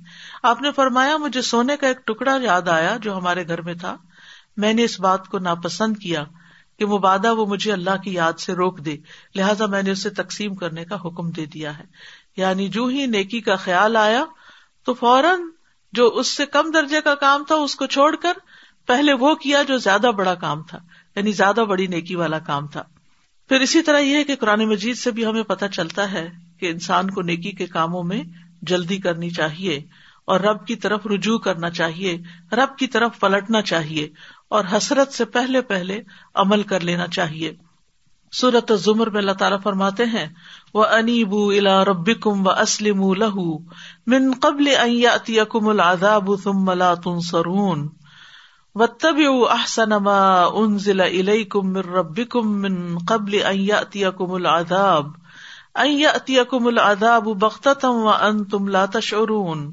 آپ 0.44 0.62
نے 0.62 0.72
فرمایا، 0.72 1.18
مجھے 1.18 1.42
سونے 1.42 1.78
کا 1.78 1.88
ایک 1.88 2.08
ٹکڑا 2.08 2.38
یاد 2.42 2.68
آیا 2.68 2.98
جو 3.02 3.18
ہمارے 3.18 3.48
گھر 3.48 3.62
میں 3.62 3.74
تھا۔ 3.74 3.98
میں 4.58 4.74
نے 4.74 4.84
اس 4.84 5.00
بات 5.00 5.28
کو 5.28 5.40
ناپسند 5.40 5.98
کیا 5.98 6.24
کہ 6.80 6.86
مبادہ 6.86 7.34
وہ 7.34 7.46
مجھے 7.46 7.74
اللہ 7.74 7.98
کی 8.04 8.14
یاد 8.14 8.34
سے 8.34 8.54
روک 8.54 8.80
دے۔ 8.80 8.98
لہٰذا 9.36 9.66
میں 9.66 9.84
نے 9.84 9.92
اسے 9.92 10.10
تقسیم 10.10 10.56
کرنے 10.56 10.86
کا 10.86 10.96
حکم 10.96 11.30
دے 11.30 11.46
دیا 11.46 11.78
ہے۔ 11.78 11.84
یعنی 12.38 12.70
جو 12.70 12.86
ہی 12.86 13.06
نیکی 13.06 13.42
کا 13.42 13.56
خیال 13.56 13.96
آیا، 13.96 14.26
تو 14.84 14.94
فوراً 14.94 15.42
جو 15.92 16.08
اس 16.08 16.28
سے 16.28 16.46
کم 16.46 16.72
درجے 16.72 17.02
کا 17.02 17.16
کام 17.16 17.44
تھا، 17.44 17.56
اس 17.56 17.76
کو 17.76 17.86
چھوڑ 17.86 18.16
کر 18.16 18.34
پہلے 18.88 19.14
وہ 19.14 19.36
کیا 19.36 19.64
جو 19.64 19.78
زیادہ 19.78 20.12
بڑا 20.18 20.36
کام 20.36 20.64
تھا۔ 20.64 20.78
یعنی 21.18 21.32
زیادہ 21.32 21.66
بڑی 21.70 21.88
نیکی 21.88 22.16
والا 22.16 22.40
کام 22.40 22.68
تھا۔ 22.68 22.84
پھر 23.50 23.60
اسی 23.60 23.82
طرح 23.82 24.00
یہ 24.00 24.16
ہے 24.16 24.24
کہ 24.24 24.36
قرآن 24.36 24.70
مجید 24.70 24.98
سے 24.98 25.12
بھی 25.12 25.26
ہمیں 25.26 25.44
پتہ 25.44 25.66
چلتا 25.66 26.12
ہے 26.12 26.30
کہ 26.60 26.66
انسان 26.66 27.10
کو 27.10 27.22
نیکی 27.22 27.52
کے 27.52 27.66
کاموں 27.66 28.04
میں 28.04 28.24
جلدی 28.62 28.98
کرنی 28.98 29.30
چاہیے 29.30 29.82
اور 30.26 30.40
رب 30.40 30.68
کی 30.68 30.76
طرف 30.76 31.08
رجوع 31.08 31.38
کرنا 31.38 31.70
چاہیے، 31.70 32.18
رب 32.52 32.78
کی 32.78 32.88
طرف 32.88 33.20
پلٹنا 33.20 33.62
چاہیے 33.62 34.10
اور 34.50 34.66
حسرت 34.74 35.14
سے 35.14 35.26
پہلے 35.26 35.62
پہلے 35.62 36.02
عمل 36.36 36.64
کر 36.64 36.80
لینا 36.80 37.08
چاہیے۔ 37.08 37.54
سورت 38.32 38.72
زمر 38.76 39.10
میں 39.10 39.20
اللہ 39.20 39.32
تعالیٰ 39.32 39.58
فرماتے 39.64 40.06
ہیں 40.06 40.28
وہ 40.74 40.86
انیب 40.86 41.36
الا 41.36 41.86
رب 41.86 42.22
کم 42.22 42.48
و 42.48 42.50
اسلم 42.50 43.14
لہ 43.14 43.36
من 44.08 44.34
قبل 44.42 44.68
العذاب 44.80 46.30
ثم 46.44 46.72
لا 46.72 46.94
تنصرون۔ 46.94 47.88
واتبعوا 48.80 49.54
احسن 49.54 49.96
ما 49.96 50.18
انزل 50.60 51.02
الیکم 51.02 51.68
من 51.68 51.82
ربکم 51.82 52.48
من 52.48 52.98
قبل 52.98 53.36
ان 53.36 53.60
یاتیکم 53.60 54.34
العذاب. 54.34 55.08
ان 55.78 55.92
یاتیکم 55.92 56.68
العذاب 56.68 57.24
بغتة 57.24 57.90
وانتم 57.90 58.68
لا 58.68 58.86
تشعرون. 58.86 59.64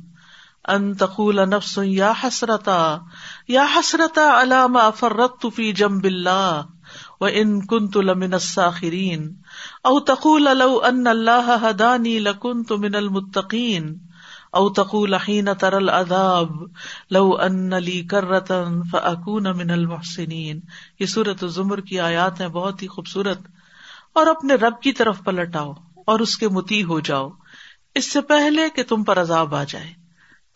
ان 0.69 0.97
تقول 0.97 1.49
نفس 1.49 1.79
یا 1.79 2.13
حسرتا. 2.13 3.01
یا 3.49 3.67
حسرتا 3.75 4.21
على 4.21 4.69
ما 4.69 4.91
فرطت 4.91 5.47
في 5.47 5.73
جنب 5.73 6.07
الله 6.07 6.67
وان 7.21 7.67
كنت 7.67 7.97
لمن 7.97 8.35
الساخرين 8.35 9.37
او 9.87 9.99
تقول 9.99 10.59
لو 10.59 10.79
ان 10.79 11.09
الله 11.09 11.55
هداني 11.55 12.21
لكنت 12.21 12.73
من 12.73 12.97
المتقين 12.97 14.14
او 14.55 14.69
تقول 14.69 15.15
حين 15.15 15.49
ترى 15.61 15.77
العذاب، 15.77 16.51
لو 17.11 17.37
ان 17.41 17.71
لي 17.71 18.03
كرة 18.03 18.81
فاكون 18.91 19.43
من 19.43 19.71
المحسنين 19.71 20.61
یہ 21.01 21.07
سورت 21.07 21.45
زمر 21.49 21.81
کی 21.81 22.01
آیات 22.01 22.41
ہیں، 22.41 22.49
بہت 22.49 22.83
ہی 22.83 22.87
خوبصورت۔ 22.87 23.39
اور 24.13 24.27
اپنے 24.27 24.55
رب 24.55 24.81
کی 24.83 24.93
طرف 24.93 25.25
پلٹ 25.25 25.57
آؤ 25.57 25.73
اور 26.07 26.21
اس 26.21 26.37
کے 26.37 26.49
متی 26.49 26.83
ہو 26.83 27.01
جاؤ۔ 27.01 27.31
اس 27.95 28.13
سے 28.13 28.21
پہلے 28.21 28.63
کہ 28.77 28.83
تم 28.83 29.05
پر 29.05 29.21
عذاب 29.21 29.55
آ 29.55 29.65
جائے، 29.65 29.91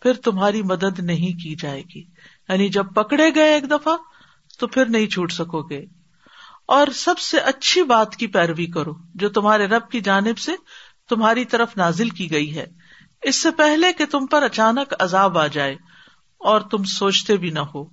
پھر 0.01 0.13
تمہاری 0.13 0.61
مدد 0.61 0.99
نہیں 0.99 1.39
کی 1.39 1.55
جائے 1.55 1.83
گی۔ 1.95 2.01
یعنی 2.49 2.69
جب 2.69 2.85
پکڑے 2.95 3.35
گئے 3.35 3.53
ایک 3.53 3.71
دفعہ، 3.71 3.95
تو 4.59 4.67
پھر 4.67 4.85
نہیں 4.85 5.07
چھوٹ 5.07 5.31
سکو 5.31 5.61
گے۔ 5.61 5.85
اور 6.67 6.87
سب 6.95 7.19
سے 7.19 7.37
اچھی 7.37 7.83
بات 7.83 8.15
کی 8.15 8.27
پیروی 8.27 8.65
کرو، 8.65 8.93
جو 9.15 9.29
تمہارے 9.29 9.65
رب 9.65 9.89
کی 9.89 9.99
جانب 10.01 10.37
سے 10.37 10.51
تمہاری 11.09 11.45
طرف 11.45 11.77
نازل 11.77 12.09
کی 12.09 12.31
گئی 12.31 12.57
ہے۔ 12.57 12.78
اس 13.21 13.35
سے 13.35 13.51
پہلے 13.51 13.93
کہ 13.93 14.05
تم 14.05 14.25
پر 14.25 14.43
اچانک 14.43 14.93
عذاب 14.99 15.37
آ 15.37 15.47
جائے 15.47 15.73
اور 16.37 16.61
تم 16.61 16.83
سوچتے 16.83 17.37
بھی 17.37 17.49
نہ 17.49 17.59
ہو۔ 17.59 17.83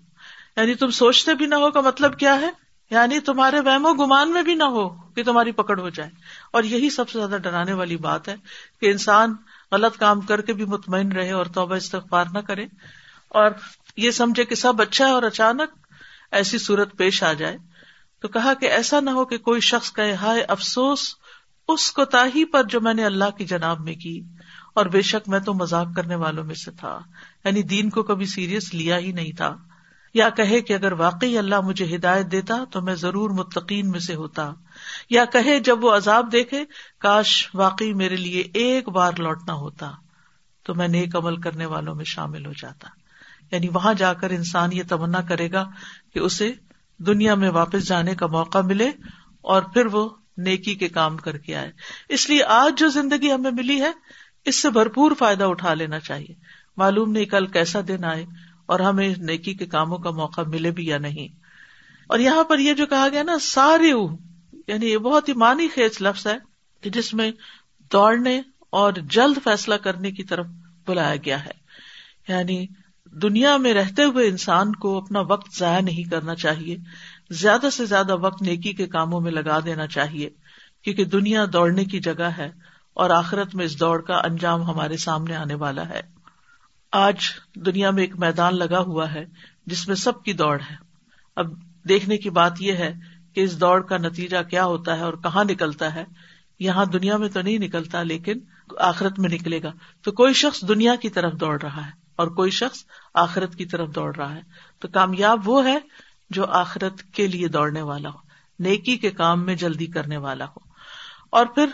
یعنی 0.56 0.74
تم 0.74 0.90
سوچتے 0.90 1.34
بھی 1.34 1.46
نہ 1.46 1.54
ہو 1.54 1.70
کا 1.70 1.80
مطلب 1.80 2.18
کیا 2.18 2.40
ہے؟ 2.40 2.50
یعنی 2.90 3.20
تمہارے 3.20 3.60
وہم 3.60 3.86
و 3.86 3.94
گمان 3.94 4.32
میں 4.32 4.42
بھی 4.42 4.54
نہ 4.54 4.64
ہو 4.64 4.88
کہ 4.88 5.24
تمہاری 5.24 5.52
پکڑ 5.52 5.80
ہو 5.80 5.88
جائے۔ 5.88 6.10
اور 6.52 6.62
یہی 6.62 6.90
سب 6.90 7.08
سے 7.08 7.18
زیادہ 7.18 7.40
ڈرانے 7.40 7.72
والی 7.72 7.96
بات 7.96 8.28
ہے 8.28 8.34
کہ 8.80 8.90
انسان 8.90 9.34
غلط 9.72 9.96
کام 9.96 10.20
کر 10.20 10.40
کے 10.40 10.52
بھی 10.52 10.64
مطمئن 10.64 11.12
رہے 11.12 11.30
اور 11.30 11.46
توبہ 11.46 11.74
استغفار 11.74 12.24
نہ 12.32 12.38
کرے 12.38 12.66
اور 13.28 13.50
یہ 13.96 14.10
سمجھے 14.10 14.44
کہ 14.44 14.54
سب 14.54 14.82
اچھا 14.82 15.06
ہے 15.06 15.10
اور 15.10 15.22
اچانک 15.22 15.70
ایسی 16.32 16.58
صورت 16.58 16.96
پیش 16.96 17.22
آ 17.22 17.32
جائے۔ 17.32 17.56
تو 18.22 18.28
کہا 18.28 18.54
کہ 18.54 18.66
ایسا 18.66 19.00
نہ 19.00 19.10
ہو 19.10 19.24
کہ 19.24 19.38
کوئی 19.38 19.60
شخص 19.60 19.92
کہے، 19.92 20.14
ہائے 20.14 20.42
افسوس، 20.42 21.14
اس 21.68 21.92
کوتا 21.92 22.24
پر 22.52 22.64
جو 22.64 22.80
میں 22.80 22.94
نے 22.94 23.04
اللہ 23.04 23.30
کی 23.38 23.44
جناب 23.44 23.80
میں 23.80 23.94
کی۔ 23.94 24.22
اور 24.76 24.86
بے 24.86 25.02
شک 25.02 25.28
میں 25.28 25.40
تو 25.40 25.54
مزاق 25.54 25.86
کرنے 25.96 26.14
والوں 26.14 26.44
میں 26.44 26.54
سے 26.54 26.70
تھا۔ 26.70 26.98
یعنی 27.44 27.62
دین 27.62 27.90
کو 27.90 28.02
کبھی 28.02 28.26
سیریس 28.26 28.74
لیا 28.74 28.98
ہی 28.98 29.12
نہیں 29.12 29.32
تھا۔ 29.32 29.56
یا 30.14 30.28
کہے 30.28 30.60
کہ 30.60 30.72
اگر 30.72 30.92
واقعی 30.92 31.38
اللہ 31.38 31.60
مجھے 31.60 31.96
ہدایت 31.96 32.32
دیتا 32.32 32.54
تو 32.72 32.82
میں 32.82 32.94
ضرور 32.94 33.30
متقین 33.30 33.90
میں 33.90 34.00
سے 34.00 34.14
ہوتا۔ 34.14 34.52
یا 35.10 35.24
کہے 35.24 35.60
جب 35.60 35.84
وہ 35.84 35.96
عذاب 35.96 36.32
دیکھے، 36.32 36.64
کاش 36.98 37.50
واقعی 37.54 37.92
میرے 37.92 38.16
لیے 38.16 38.44
ایک 38.54 38.88
بار 38.88 39.12
لوٹنا 39.18 39.54
ہوتا، 39.54 39.90
تو 40.64 40.74
میں 40.74 40.88
نیک 40.88 41.16
عمل 41.16 41.40
کرنے 41.40 41.66
والوں 41.66 41.94
میں 41.94 42.04
شامل 42.04 42.46
ہو 42.46 42.52
جاتا۔ 42.52 42.88
یعنی 43.52 43.68
وہاں 43.68 43.94
جا 43.94 44.12
کر 44.12 44.30
انسان 44.30 44.70
یہ 44.72 44.82
تمنا 44.88 45.20
کرے 45.20 45.52
گا 45.52 45.70
کہ 46.14 46.18
اسے 46.18 46.52
دنیا 46.98 47.34
میں 47.34 47.50
واپس 47.50 47.88
جانے 47.88 48.14
کا 48.14 48.26
موقع 48.26 48.58
ملے 48.58 48.90
اور 49.40 49.62
پھر 49.62 49.86
وہ 49.86 50.08
نیکی 50.36 50.74
کے 50.74 50.88
کام 50.88 51.16
کر 51.16 51.38
کے 51.38 51.56
آئے۔ 51.56 51.72
اس 52.08 52.30
لیے 52.30 52.44
آج 52.44 52.78
جو 52.78 52.88
زندگی 52.88 53.32
ہمیں 53.32 53.50
ملی 53.50 53.80
ہے 53.80 53.92
اس 54.46 54.62
سے 54.62 54.70
بھرپور 54.70 55.12
فائدہ 55.18 55.44
اٹھا 55.44 55.74
لینا 55.74 56.00
چاہیے۔ 56.00 56.34
معلوم 56.76 57.12
نہیں 57.12 57.24
کل 57.24 57.46
کیسا 57.46 57.80
دن 57.88 58.04
آئے 58.04 58.26
اور 58.66 58.80
ہمیں 58.80 59.14
نیکی 59.18 59.54
کے 59.54 59.66
کاموں 59.66 59.98
کا 59.98 60.10
موقع 60.10 60.40
ملے 60.46 60.70
بھی 60.70 60.86
یا 60.86 60.98
نہیں۔ 60.98 61.28
اور 62.08 62.18
یہاں 62.18 62.44
پر 62.44 62.58
یہ 62.58 62.74
جو 62.74 62.86
کہا 62.86 63.08
گیا 63.12 63.22
نا، 63.22 63.38
سارے 63.40 63.92
یعنی 64.66 64.86
یہ 64.86 64.98
بہت 64.98 65.28
ہی 65.28 65.34
مانی 65.34 65.68
خیز 65.74 66.00
لفظ 66.00 66.26
ہے 66.26 66.36
کہ 66.80 66.90
جس 66.90 67.14
میں 67.14 67.30
دوڑنے 67.92 68.42
اور 68.70 68.92
جلد 68.92 69.38
فیصلہ 69.44 69.74
کرنے 69.74 70.10
کی 70.10 70.24
طرف 70.24 70.46
بلایا 70.86 71.16
گیا 71.16 71.44
ہے۔ 71.44 71.50
یعنی 72.28 72.66
دنیا 73.04 73.56
میں 73.56 73.74
رہتے 73.74 74.04
ہوئے 74.04 74.28
انسان 74.28 74.72
کو 74.72 74.98
اپنا 74.98 75.20
وقت 75.20 75.58
ضائع 75.58 75.80
نہیں 75.80 76.10
کرنا 76.10 76.34
چاہیے۔ 76.34 76.76
زیادہ 77.30 77.70
سے 77.72 77.84
زیادہ 77.84 78.16
وقت 78.16 78.42
نیکی 78.42 78.72
کے 78.72 78.86
کاموں 78.86 79.20
میں 79.20 79.32
لگا 79.32 79.58
دینا 79.64 79.86
چاہیے۔ 79.86 80.30
کیونکہ 80.82 81.04
دنیا 81.04 81.44
دوڑنے 81.52 81.84
کی 81.84 82.00
جگہ 82.00 82.30
ہے۔ 82.38 82.50
اور 82.96 83.10
آخرت 83.10 83.54
میں 83.54 83.64
اس 83.64 83.80
دوڑ 83.80 84.02
کا 84.02 84.16
انجام 84.16 84.62
ہمارے 84.62 84.96
سامنے 84.96 85.36
آنے 85.36 85.54
والا 85.54 85.88
ہے۔ 85.88 86.00
آج 86.92 87.16
دنیا 87.56 87.90
میں 87.90 88.02
ایک 88.02 88.16
میدان 88.16 88.58
لگا 88.58 88.78
ہوا 88.78 89.12
ہے 89.12 89.24
جس 89.66 89.88
میں 89.88 89.96
سب 89.96 90.22
کی 90.22 90.32
دوڑ 90.32 90.60
ہے۔ 90.70 90.74
اب 91.36 91.46
دیکھنے 91.88 92.16
کی 92.16 92.30
بات 92.30 92.52
یہ 92.60 92.72
ہے 92.72 92.92
کہ 93.34 93.40
اس 93.40 93.60
دوڑ 93.60 93.82
کا 93.82 93.96
نتیجہ 93.96 94.42
کیا 94.50 94.64
ہوتا 94.64 94.96
ہے 94.96 95.02
اور 95.02 95.12
کہاں 95.12 95.44
نکلتا 95.44 95.94
ہے۔ 95.94 96.04
یہاں 96.58 96.84
دنیا 96.84 97.16
میں 97.16 97.28
تو 97.28 97.42
نہیں 97.42 97.58
نکلتا، 97.58 98.02
لیکن 98.02 98.38
آخرت 98.78 99.18
میں 99.18 99.28
نکلے 99.28 99.62
گا۔ 99.62 99.72
تو 100.02 100.12
کوئی 100.12 100.32
شخص 100.32 100.64
دنیا 100.68 100.94
کی 100.94 101.08
طرف 101.08 101.32
دوڑ 101.32 101.60
رہا 101.62 101.86
ہے 101.86 101.90
اور 102.16 102.26
کوئی 102.26 102.50
شخص 102.50 102.84
آخرت 103.14 103.54
کی 103.54 103.64
طرف 103.64 103.88
دوڑ 103.94 104.16
رہا 104.16 104.34
ہے۔ 104.34 104.42
تو 104.78 104.88
کامیاب 104.88 105.48
وہ 105.48 105.66
ہے 105.66 105.78
جو 106.30 106.46
آخرت 106.46 107.02
کے 107.02 107.26
لیے 107.26 107.48
دوڑنے 107.48 107.82
والا 107.82 108.08
ہو، 108.08 108.18
نیکی 108.58 108.96
کے 108.96 109.10
کام 109.10 109.46
میں 109.46 109.54
جلدی 109.54 109.86
کرنے 109.86 110.16
والا 110.16 110.44
ہو۔ 110.44 110.58
اور 111.30 111.46
پھر 111.46 111.66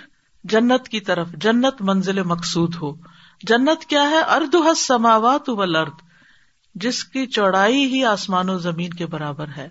جنت 0.45 0.89
کی 0.89 1.01
طرف، 1.01 1.29
جنت 1.33 1.75
منزل 1.81 2.23
مقصود 2.23 2.75
ہو۔ 2.83 2.95
جنت 3.43 3.85
کیا 3.85 4.03
ہے؟ 4.03 4.21
ارد 4.21 4.55
حس 4.55 4.87
سماوات 4.87 5.49
ارد 5.49 5.95
جس 6.75 7.05
کی 7.05 7.27
چوڑائی 7.27 7.85
ہی 7.85 8.05
آسمان 8.05 8.51
و 8.51 8.59
زمین 8.59 8.91
کے 8.91 9.07
برابر 9.07 9.47
ہے۔ 9.57 9.69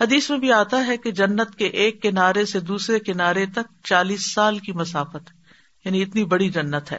حدیث 0.00 0.30
میں 0.30 0.38
بھی 0.38 0.52
آتا 0.52 0.86
ہے 0.86 0.96
کہ 0.96 1.10
جنت 1.10 1.54
کے 1.56 1.66
ایک 1.66 2.02
کنارے 2.02 2.44
سے 2.44 2.60
دوسرے 2.60 2.98
کنارے 2.98 3.46
تک 3.46 3.84
چالیس 3.84 4.32
سال 4.32 4.58
کی 4.58 4.72
مسافت 4.72 5.30
یعنی 5.84 6.02
اتنی 6.02 6.24
بڑی 6.24 6.50
جنت 6.50 6.92
ہے۔ 6.92 6.98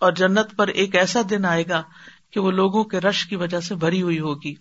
اور 0.00 0.12
جنت 0.12 0.56
پر 0.56 0.68
ایک 0.68 0.94
ایسا 0.94 1.20
دن 1.30 1.44
آئے 1.44 1.64
گا 1.68 1.82
کہ 2.30 2.40
وہ 2.40 2.50
لوگوں 2.50 2.84
کے 2.84 3.00
رش 3.00 3.26
کی 3.26 3.36
وجہ 3.36 3.60
سے 3.60 3.74
بھری 3.74 4.02
ہوئی 4.02 4.20
ہوگی۔ 4.20 4.54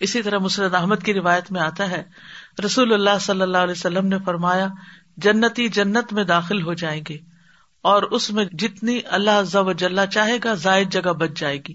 اسی 0.00 0.22
طرح 0.22 0.38
مسرد 0.38 0.74
احمد 0.74 0.96
کی 1.04 1.14
روایت 1.14 1.52
میں 1.52 1.60
آتا 1.60 1.90
ہے، 1.90 2.02
رسول 2.64 2.92
اللہ 2.92 3.18
صلی 3.20 3.42
اللہ 3.42 3.58
علیہ 3.58 3.72
وسلم 3.72 4.06
نے 4.06 4.16
فرمایا 4.24 4.68
جنتی 5.16 5.68
جنت 5.68 6.12
میں 6.12 6.24
داخل 6.24 6.62
ہو 6.62 6.74
جائیں 6.74 7.02
گے 7.08 7.18
اور 7.82 8.02
اس 8.02 8.30
میں 8.30 8.44
جتنی 8.44 9.00
اللہ 9.04 9.72
جل 9.78 10.06
چاہے 10.06 10.38
گا، 10.44 10.54
زائد 10.54 10.92
جگہ 10.92 11.12
بچ 11.12 11.30
جائے 11.36 11.58
گی۔ 11.68 11.74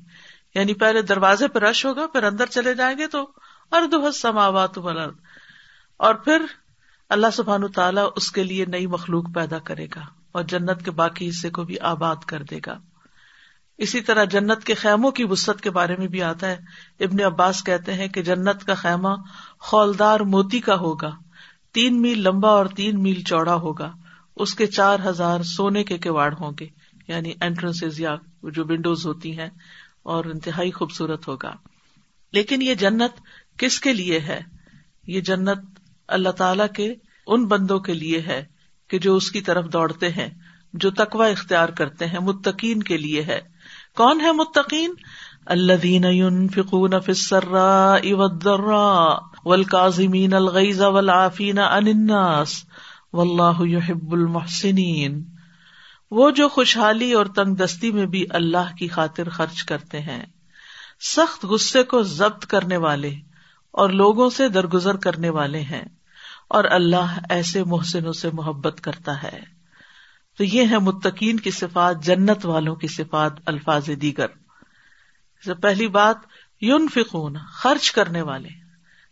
یعنی 0.56 0.74
پہلے 0.74 1.01
دروازے 1.01 1.48
پہ 1.48 1.60
رش 1.60 1.86
ہوگا، 1.86 2.08
پھر 2.08 2.24
اندر 2.24 2.46
چلے 2.46 2.74
جائیں 2.74 2.98
گے 2.98 3.08
تو 3.08 3.32
ارد 3.72 4.15
سماوات 4.15 4.77
اور 5.98 6.15
پھر 6.15 6.41
اللہ 7.10 7.27
سبحان 7.34 7.67
تعالیٰ 7.67 8.10
اس 8.15 8.32
کے 8.32 8.44
لیے 8.44 8.65
نئی 8.65 8.88
مخلوق 8.88 9.24
پیدا 9.36 9.60
کرے 9.60 9.88
گا 9.96 10.01
اور 10.32 10.44
جنت 10.44 10.86
کے 10.86 10.91
باقی 10.91 11.29
حصے 11.29 11.50
کو 11.50 11.63
بھی 11.63 11.79
آباد 11.79 12.15
کر 12.27 12.44
دے 12.44 12.60
گا۔ 12.65 12.79
اسی 13.77 14.01
طرح 14.01 14.24
جنت 14.24 14.63
کے 14.63 14.74
خیموں 14.74 15.12
کی 15.12 15.24
وسط 15.24 15.62
کے 15.62 15.70
بارے 15.70 15.96
میں 15.96 16.08
بھی 16.08 16.24
آتا 16.24 16.48
ہے۔ 16.48 16.58
ابن 17.00 17.24
عباس 17.25 17.63
کہتے 17.63 17.94
ہیں 17.94 18.08
کہ 18.08 18.22
جنت 18.22 18.65
کا 18.65 18.74
خیمہ 18.74 19.10
خولدار 19.60 20.20
موتی 20.20 20.60
کا 20.60 20.75
ہوگا۔ 20.75 21.12
تین 21.77 22.01
میل 22.01 22.19
لمبا 22.19 22.50
اور 22.50 22.65
تین 22.65 23.03
میل 23.03 23.24
چوڑا 23.24 23.55
ہوگا۔ 23.55 23.91
اس 24.36 24.55
کے 24.55 24.67
چار 24.67 25.00
ہزار 25.05 25.43
سونے 25.43 25.84
کے 25.84 25.98
کواڑ 25.98 26.34
ہوں 26.34 26.51
گے۔ 26.60 26.67
یعنی 27.07 27.34
اینٹرنس 27.41 27.84
یا 27.98 28.15
جو 28.43 28.63
ونڈوز 28.65 29.05
ہوتی 29.05 29.39
ہیں 29.39 29.50
اور 30.03 30.25
انتہائی 30.25 30.72
خوبصورت 30.72 31.27
ہوگا۔ 31.27 31.55
لیکن 32.34 32.62
یہ 32.62 32.74
جنت 32.74 33.22
کس 33.57 33.79
کے 33.79 33.93
لیے 33.93 34.19
ہے؟ 34.19 34.39
یہ 35.07 35.22
جنت 35.22 35.57
اللہ 36.07 36.29
تعالی 36.29 36.63
کے 36.75 36.93
ان 37.27 37.46
بندوں 37.46 37.79
کے 37.79 37.93
لیے 37.93 38.19
ہے 38.19 38.46
کہ 38.89 39.00
جو 39.00 39.15
اس 39.15 39.31
کی 39.31 39.41
طرف 39.41 39.65
دوڑتے 39.74 40.10
ہیں، 40.10 40.29
جو 40.74 40.91
تقوا 40.91 41.27
اختیار 41.27 41.69
کرتے 41.69 42.05
ہیں، 42.05 42.19
متقین 42.19 42.84
کے 42.84 42.98
لیے 42.98 43.24
ہے۔ 43.24 43.39
کون 43.96 44.22
ہے 44.22 44.31
متقین؟ 44.31 44.93
اللہ 45.46 45.74
دین 45.74 46.05
والکاظمین 49.47 50.33
الغیظ 50.33 50.81
والعافین 50.81 51.59
عن 51.59 51.87
الناس 51.87 52.63
واللہ 53.13 53.65
يحب 53.65 54.11
المحسنین۔ 54.11 55.23
وہ 56.11 56.29
جو 56.31 56.47
خوشحالی 56.49 57.11
اور 57.13 57.25
تنگ 57.25 57.55
دستی 57.55 57.91
میں 57.91 58.05
بھی 58.05 58.25
اللہ 58.29 58.75
کی 58.79 58.87
خاطر 58.87 59.29
خرچ 59.29 59.63
کرتے 59.63 59.99
ہیں، 59.99 60.25
سخت 60.99 61.45
غصے 61.45 61.83
کو 61.83 62.01
ضبط 62.03 62.45
کرنے 62.45 62.77
والے 62.77 63.13
اور 63.73 63.89
لوگوں 63.89 64.29
سے 64.29 64.47
درگزر 64.49 64.97
کرنے 64.97 65.29
والے 65.29 65.61
ہیں، 65.61 65.85
اور 66.49 66.63
اللہ 66.71 67.17
ایسے 67.29 67.63
محسنوں 67.63 68.13
سے 68.13 68.29
محبت 68.33 68.81
کرتا 68.81 69.21
ہے۔ 69.23 69.39
تو 70.37 70.43
یہ 70.43 70.67
ہے 70.69 70.77
متقین 70.77 71.39
کی 71.39 71.51
صفات، 71.51 72.03
جنت 72.03 72.45
والوں 72.45 72.75
کی 72.75 72.87
صفات، 72.87 73.33
الفاظ 73.45 73.89
دیگر۔ 74.01 74.27
پہلی 75.61 75.87
بات 75.87 76.17
یون 76.61 76.87
فکون 76.93 77.37
خرچ 77.53 77.91
کرنے 77.91 78.21
والے۔ 78.21 78.49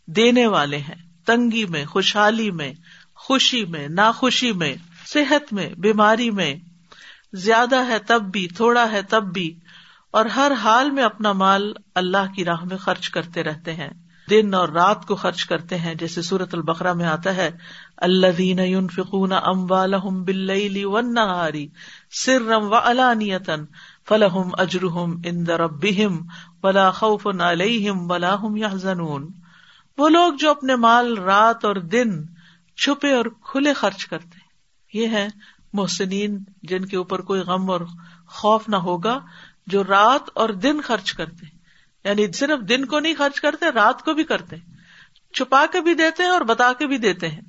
دینے 0.07 0.47
والے 0.47 0.77
ہیں، 0.77 1.25
تنگی 1.25 1.65
میں، 1.65 1.85
خوشحالی 1.85 2.51
میں، 2.51 2.73
خوشی 3.15 3.65
میں، 3.65 3.87
ناخوشی 3.87 4.51
میں، 4.51 4.75
صحت 5.07 5.53
میں، 5.53 5.69
بیماری 5.77 6.31
میں۔ 6.31 6.55
زیادہ 7.33 7.87
ہے 7.87 7.99
تب 7.99 8.23
بھی، 8.31 8.47
تھوڑا 8.47 8.91
ہے 8.91 9.01
تب 9.01 9.23
بھی۔ 9.33 9.59
اور 10.11 10.25
ہر 10.25 10.51
حال 10.51 10.91
میں 10.91 11.03
اپنا 11.03 11.31
مال 11.31 11.73
اللہ 11.95 12.33
کی 12.35 12.45
راہ 12.45 12.63
میں 12.63 12.77
خرچ 12.77 13.09
کرتے 13.09 13.43
رہتے 13.43 13.73
ہیں۔ 13.73 13.89
دن 14.29 14.53
اور 14.53 14.69
رات 14.69 15.05
کو 15.05 15.15
خرچ 15.15 15.45
کرتے 15.45 15.77
ہیں، 15.77 15.95
جیسے 15.95 16.21
سورت 16.21 16.55
البقرا 16.55 16.93
میں 16.93 17.05
آتا 17.05 17.35
ہے 17.35 17.51
اللہ 17.97 18.27
دین 18.37 18.87
فکون 18.87 19.31
ام 19.31 19.71
والم 19.71 20.23
بل 20.23 20.81
ون 20.83 21.17
سر 22.11 22.41
رم 22.41 22.63
و 22.63 22.75
علانیتن 22.75 23.65
فلحم 24.09 24.49
اجرحم 24.57 25.21
اندر 25.25 25.59
ابہم 25.59 26.17
ولا 26.63 26.91
خوف 26.91 27.27
علیہم 27.27 28.11
ولا 28.11 28.35
ہم 28.41 28.55
یا 28.55 28.67
زنون 28.67 29.27
وہ 29.97 30.09
لوگ 30.09 30.33
جو 30.33 30.51
اپنے 30.51 30.75
مال 30.75 31.17
رات 31.17 31.65
اور 31.65 31.75
دن 31.75 32.11
چھپے 32.75 33.11
اور 33.11 33.25
کھلے 33.25 33.73
خرچ 33.73 34.05
کرتے 34.05 34.39
یہ 34.93 35.07
ہے 35.07 35.27
محسنین 35.73 36.43
جن 36.63 36.85
کے 36.85 36.97
اوپر 36.97 37.21
کوئی 37.21 37.41
غم 37.41 37.71
اور 37.71 37.81
خوف 38.27 38.69
نہ 38.69 38.75
ہوگا، 38.75 39.19
جو 39.67 39.83
رات 39.83 40.29
اور 40.33 40.49
دن 40.49 40.81
خرچ 40.81 41.13
کرتے 41.13 41.45
یعنی 42.03 42.31
صرف 42.31 42.69
دن 42.69 42.85
کو 42.85 42.99
نہیں 42.99 43.15
خرچ 43.17 43.41
کرتے، 43.41 43.71
رات 43.71 44.01
کو 44.01 44.13
بھی 44.13 44.23
کرتے 44.23 44.55
چھپا 45.33 45.65
کے 45.71 45.81
بھی 45.81 45.93
دیتے 45.93 46.23
ہیں 46.23 46.29
اور 46.29 46.41
بتا 46.41 46.73
کے 46.73 46.87
بھی 46.87 46.97
دیتے 46.97 47.27
ہیں۔ 47.27 47.41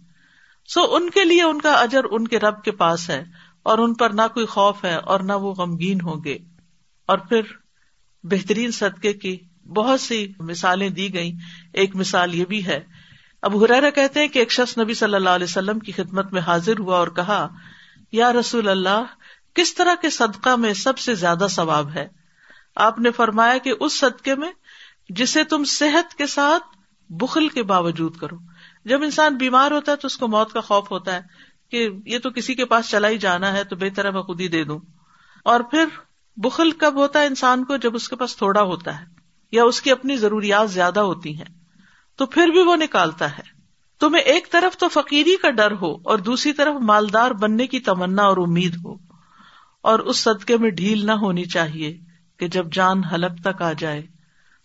سو 0.66 0.94
ان 0.94 1.10
کے 1.10 1.24
لیے 1.24 1.42
ان 1.42 1.60
کا 1.60 1.72
اجر 1.72 2.04
ان 2.10 2.28
کے 2.28 2.38
رب 2.38 2.62
کے 2.62 2.70
پاس 2.70 3.10
ہے 3.10 3.24
اور 3.62 3.78
ان 3.78 3.94
پر 3.94 4.10
نہ 4.10 4.22
کوئی 4.34 4.46
خوف 4.46 4.84
ہے 4.84 4.94
اور 4.94 5.20
نہ 5.20 5.32
وہ 5.32 5.54
غمگین 5.54 6.00
ہوں 6.00 6.24
گے۔ 6.24 6.38
اور 7.06 7.18
پھر 7.18 7.40
بہترین 8.22 8.70
صدقے 8.70 9.12
کی 9.12 9.38
بہت 9.68 10.00
سی 10.00 10.32
مثالیں 10.38 10.88
دی 10.88 11.14
گئی 11.14 11.32
ایک 11.72 11.96
مثال 11.96 12.34
یہ 12.34 12.44
بھی 12.44 12.66
ہے۔ 12.66 12.80
اب 13.42 13.64
ہرارا 13.64 13.90
کہتے 13.90 14.20
ہیں 14.20 14.28
کہ 14.28 14.38
ایک 14.38 14.52
شخص 14.52 14.78
نبی 14.78 14.94
صلی 14.94 15.14
اللہ 15.14 15.30
علیہ 15.30 15.44
وسلم 15.44 15.78
کی 15.78 15.92
خدمت 15.92 16.32
میں 16.32 16.40
حاضر 16.40 16.78
ہوا 16.78 16.98
اور 16.98 17.08
کہا، 17.08 17.48
یا 18.12 18.32
رسول 18.32 18.68
اللہ، 18.68 19.04
کس 19.54 19.74
طرح 19.74 19.94
کے 20.02 20.10
صدقہ 20.10 20.56
میں 20.56 20.72
سب 20.72 20.98
سے 20.98 21.14
زیادہ 21.14 21.46
ثواب 21.50 21.90
ہے؟ 21.90 22.08
آپ 22.76 22.98
نے 22.98 23.10
فرمایا 23.10 23.58
کہ 23.58 23.72
اس 23.80 23.98
صدقے 24.00 24.34
میں 24.34 24.52
جسے 25.08 25.44
تم 25.44 25.64
صحت 25.64 26.14
کے 26.14 26.26
ساتھ 26.26 26.62
بخل 27.10 27.48
کے 27.48 27.62
باوجود 27.62 28.16
کرو۔ 28.16 28.36
جب 28.84 29.02
انسان 29.02 29.36
بیمار 29.36 29.70
ہوتا 29.70 29.92
ہے 29.92 29.96
تو 29.96 30.06
اس 30.06 30.16
کو 30.16 30.28
موت 30.28 30.52
کا 30.52 30.60
خوف 30.60 30.90
ہوتا 30.90 31.14
ہے 31.14 31.20
کہ 31.70 31.88
یہ 32.06 32.18
تو 32.18 32.30
کسی 32.30 32.54
کے 32.54 32.64
پاس 32.64 32.88
چلا 32.88 33.08
ہی 33.08 33.18
جانا 33.18 33.52
ہے 33.52 33.64
تو 33.64 33.76
بہتر 33.76 34.04
ہے 34.04 34.10
میں 34.10 34.22
خود 34.22 34.40
ہی 34.40 34.48
دے 34.48 34.64
دوں۔ 34.64 34.78
اور 35.44 35.60
پھر 35.60 35.84
بخل 36.36 36.70
کب 36.70 36.94
ہوتا 36.96 37.20
ہے 37.20 37.26
انسان 37.26 37.64
کو؟ 37.64 37.76
جب 37.76 37.94
اس 37.94 38.08
کے 38.08 38.16
پاس 38.16 38.36
تھوڑا 38.36 38.62
ہوتا 38.62 39.00
ہے۔ 39.00 39.15
یا 39.52 39.64
اس 39.64 39.82
کی 39.82 39.90
اپنی 39.90 40.16
ضروریات 40.16 40.70
زیادہ 40.70 41.00
ہوتی 41.00 41.36
ہیں، 41.36 41.60
تو 42.16 42.26
پھر 42.26 42.46
بھی 42.46 42.62
وہ 42.62 42.76
نکالتا 42.76 43.38
ہے۔ 43.38 43.56
تمہیں 44.00 44.22
ایک 44.22 44.50
طرف 44.50 44.76
تو 44.76 44.88
فقیری 44.88 45.36
کا 45.36 45.50
ڈر 45.50 45.72
ہو 45.72 45.92
اور 45.92 46.18
دوسری 46.18 46.52
طرف 46.52 46.74
مالدار 46.80 47.30
بننے 47.30 47.66
کی 47.66 47.80
تمنا 47.80 48.22
اور 48.22 48.36
امید 48.36 48.76
ہو۔ 48.84 49.06
اور 49.80 49.98
اس 49.98 50.16
صدقے 50.16 50.56
میں 50.56 50.70
ڈھیل 50.70 51.06
نہ 51.06 51.12
ہونی 51.12 51.44
چاہیے 51.44 51.98
کہ 52.36 52.48
جب 52.48 52.72
جان 52.72 53.04
حلق 53.04 53.40
تک 53.44 53.62
آ 53.62 53.72
جائے، 53.72 54.02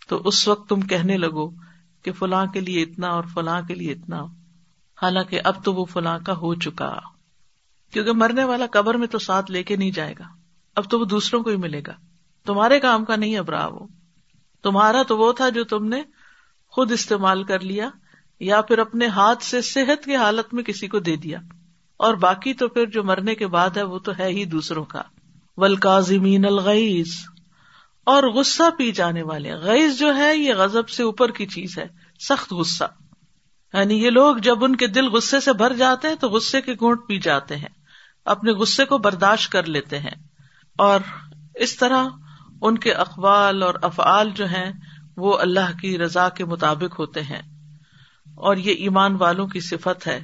تو 0.07 0.21
اس 0.25 0.47
وقت 0.47 0.69
تم 0.69 0.81
کہنے 0.81 1.17
لگو 1.17 1.49
کہ 2.03 2.11
فلاں 2.11 2.45
کے 2.45 2.59
لیے 2.59 2.81
اتنا 2.81 3.07
اور 3.07 3.23
فلاں 3.33 3.61
کے 3.61 3.75
لیے 3.75 3.91
اتنا۔ 3.91 4.23
حالانکہ 5.01 5.41
اب 5.43 5.65
تو 5.65 5.73
وہ 5.73 5.85
فلاں 5.85 6.19
کا 6.25 6.33
ہو 6.33 6.55
چکا۔ 6.55 6.99
کیونکہ 7.93 8.11
مرنے 8.11 8.43
والا 8.43 8.65
قبر 8.71 8.95
میں 8.95 9.07
تو 9.07 9.19
ساتھ 9.19 9.51
لے 9.51 9.63
کے 9.63 9.75
نہیں 9.75 9.91
جائے 9.91 10.13
گا۔ 10.19 10.23
اب 10.75 10.91
تو 10.91 10.99
وہ 10.99 11.05
دوسروں 11.05 11.43
کو 11.43 11.49
ہی 11.49 11.55
ملے 11.55 11.81
گا۔ 11.87 11.93
تمہارے 12.45 12.79
کام 12.79 13.05
کا 13.05 13.15
نہیں 13.15 13.37
اب 13.37 13.49
رہا 13.49 13.67
وہ 13.67 13.87
تمہارا 14.63 15.03
تو 15.03 15.17
وہ 15.17 15.33
تھا 15.33 15.49
جو 15.49 15.63
تم 15.63 15.85
نے 15.85 16.03
خود 16.67 16.91
استعمال 16.91 17.43
کر 17.43 17.59
لیا 17.59 17.89
یا 18.39 18.61
پھر 18.61 18.79
اپنے 18.79 19.07
ہاتھ 19.07 19.43
سے 19.43 19.61
صحت 19.61 20.05
کی 20.05 20.15
حالت 20.15 20.53
میں 20.53 20.63
کسی 20.63 20.87
کو 20.87 20.99
دے 20.99 21.15
دیا۔ 21.15 21.39
اور 21.97 22.13
باقی 22.13 22.53
تو 22.53 22.67
پھر 22.67 22.85
جو 22.85 23.03
مرنے 23.03 23.35
کے 23.35 23.47
بعد 23.47 23.69
ہے 23.77 23.83
وہ 23.83 23.99
تو 23.99 24.11
ہے 24.19 24.25
ہی 24.25 24.45
دوسروں 24.45 24.85
کا۔ 24.85 25.01
ولکازمین 25.57 26.45
الغیز 26.45 27.15
اور 28.05 28.23
غصہ 28.23 28.63
پی 28.77 28.91
جانے 28.91 29.21
والے۔ 29.21 29.53
غیز 29.53 29.99
جو 29.99 30.15
ہے 30.15 30.37
یہ 30.37 30.53
غزب 30.53 30.89
سے 30.89 31.03
اوپر 31.03 31.31
کی 31.31 31.45
چیز 31.45 31.77
ہے۔ 31.77 31.87
سخت 32.19 32.51
غصہ۔ 32.51 32.83
یعنی 33.73 34.03
یہ 34.03 34.09
لوگ 34.09 34.37
جب 34.37 34.63
ان 34.63 34.75
کے 34.75 34.87
دل 34.87 35.07
غصے 35.07 35.39
سے 35.39 35.53
بھر 35.53 35.73
جاتے 35.73 36.07
ہیں 36.07 36.15
تو 36.15 36.29
غصے 36.29 36.61
کے 36.61 36.73
گونٹ 36.73 37.07
پی 37.07 37.19
جاتے 37.19 37.55
ہیں۔ 37.55 37.69
اپنے 38.25 38.51
غصے 38.51 38.85
کو 38.85 38.97
برداشت 38.97 39.51
کر 39.51 39.63
لیتے 39.63 39.99
ہیں۔ 39.99 40.27
اور 40.77 40.99
اس 41.55 41.75
طرح 41.75 42.03
ان 42.61 42.77
کے 42.77 42.93
اقوال 42.93 43.63
اور 43.63 43.73
افعال 43.81 44.29
جو 44.29 44.45
ہیں 44.45 44.71
وہ 45.17 45.37
اللہ 45.37 45.77
کی 45.81 45.97
رضا 45.97 46.29
کے 46.29 46.45
مطابق 46.45 46.99
ہوتے 46.99 47.21
ہیں۔ 47.21 47.41
اور 48.35 48.57
یہ 48.57 48.71
ایمان 48.71 49.15
والوں 49.15 49.47
کی 49.47 49.59
صفت 49.59 50.07
ہے 50.07 50.23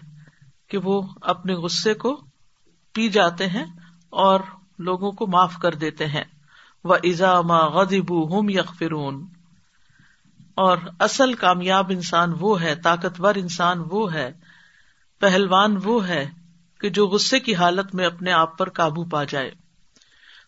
کہ 0.67 0.78
وہ 0.78 1.02
اپنے 1.21 1.54
غصے 1.54 1.93
کو 1.93 2.21
پی 2.93 3.10
جاتے 3.10 3.47
ہیں 3.47 3.65
اور 4.10 4.39
لوگوں 4.80 5.12
کو 5.12 5.28
معاف 5.28 5.56
کر 5.62 5.71
دیتے 5.71 6.06
ہیں۔ 6.06 6.23
و 6.84 6.93
ایزا 6.93 7.39
غدیب 7.67 8.39
ہم 8.39 8.50
یکفرون 8.50 9.26
اور 10.56 10.78
اصل 11.00 11.34
کامیاب 11.34 11.86
انسان 11.89 12.34
وہ 12.39 12.62
ہے، 12.62 12.76
طاقتور 12.76 13.36
انسان 13.36 13.84
وہ 13.91 14.13
ہے، 14.13 14.32
پہلوان 15.19 15.78
وہ 15.84 16.08
ہے 16.08 16.30
کہ 16.80 16.89
جو 16.89 17.08
غصے 17.08 17.39
کی 17.39 17.56
حالت 17.56 17.95
میں 17.95 18.06
اپنے 18.06 18.32
آپ 18.32 18.58
پر 18.58 18.69
قابو 18.69 19.06
پا 19.06 19.23
جائے۔ 19.23 19.52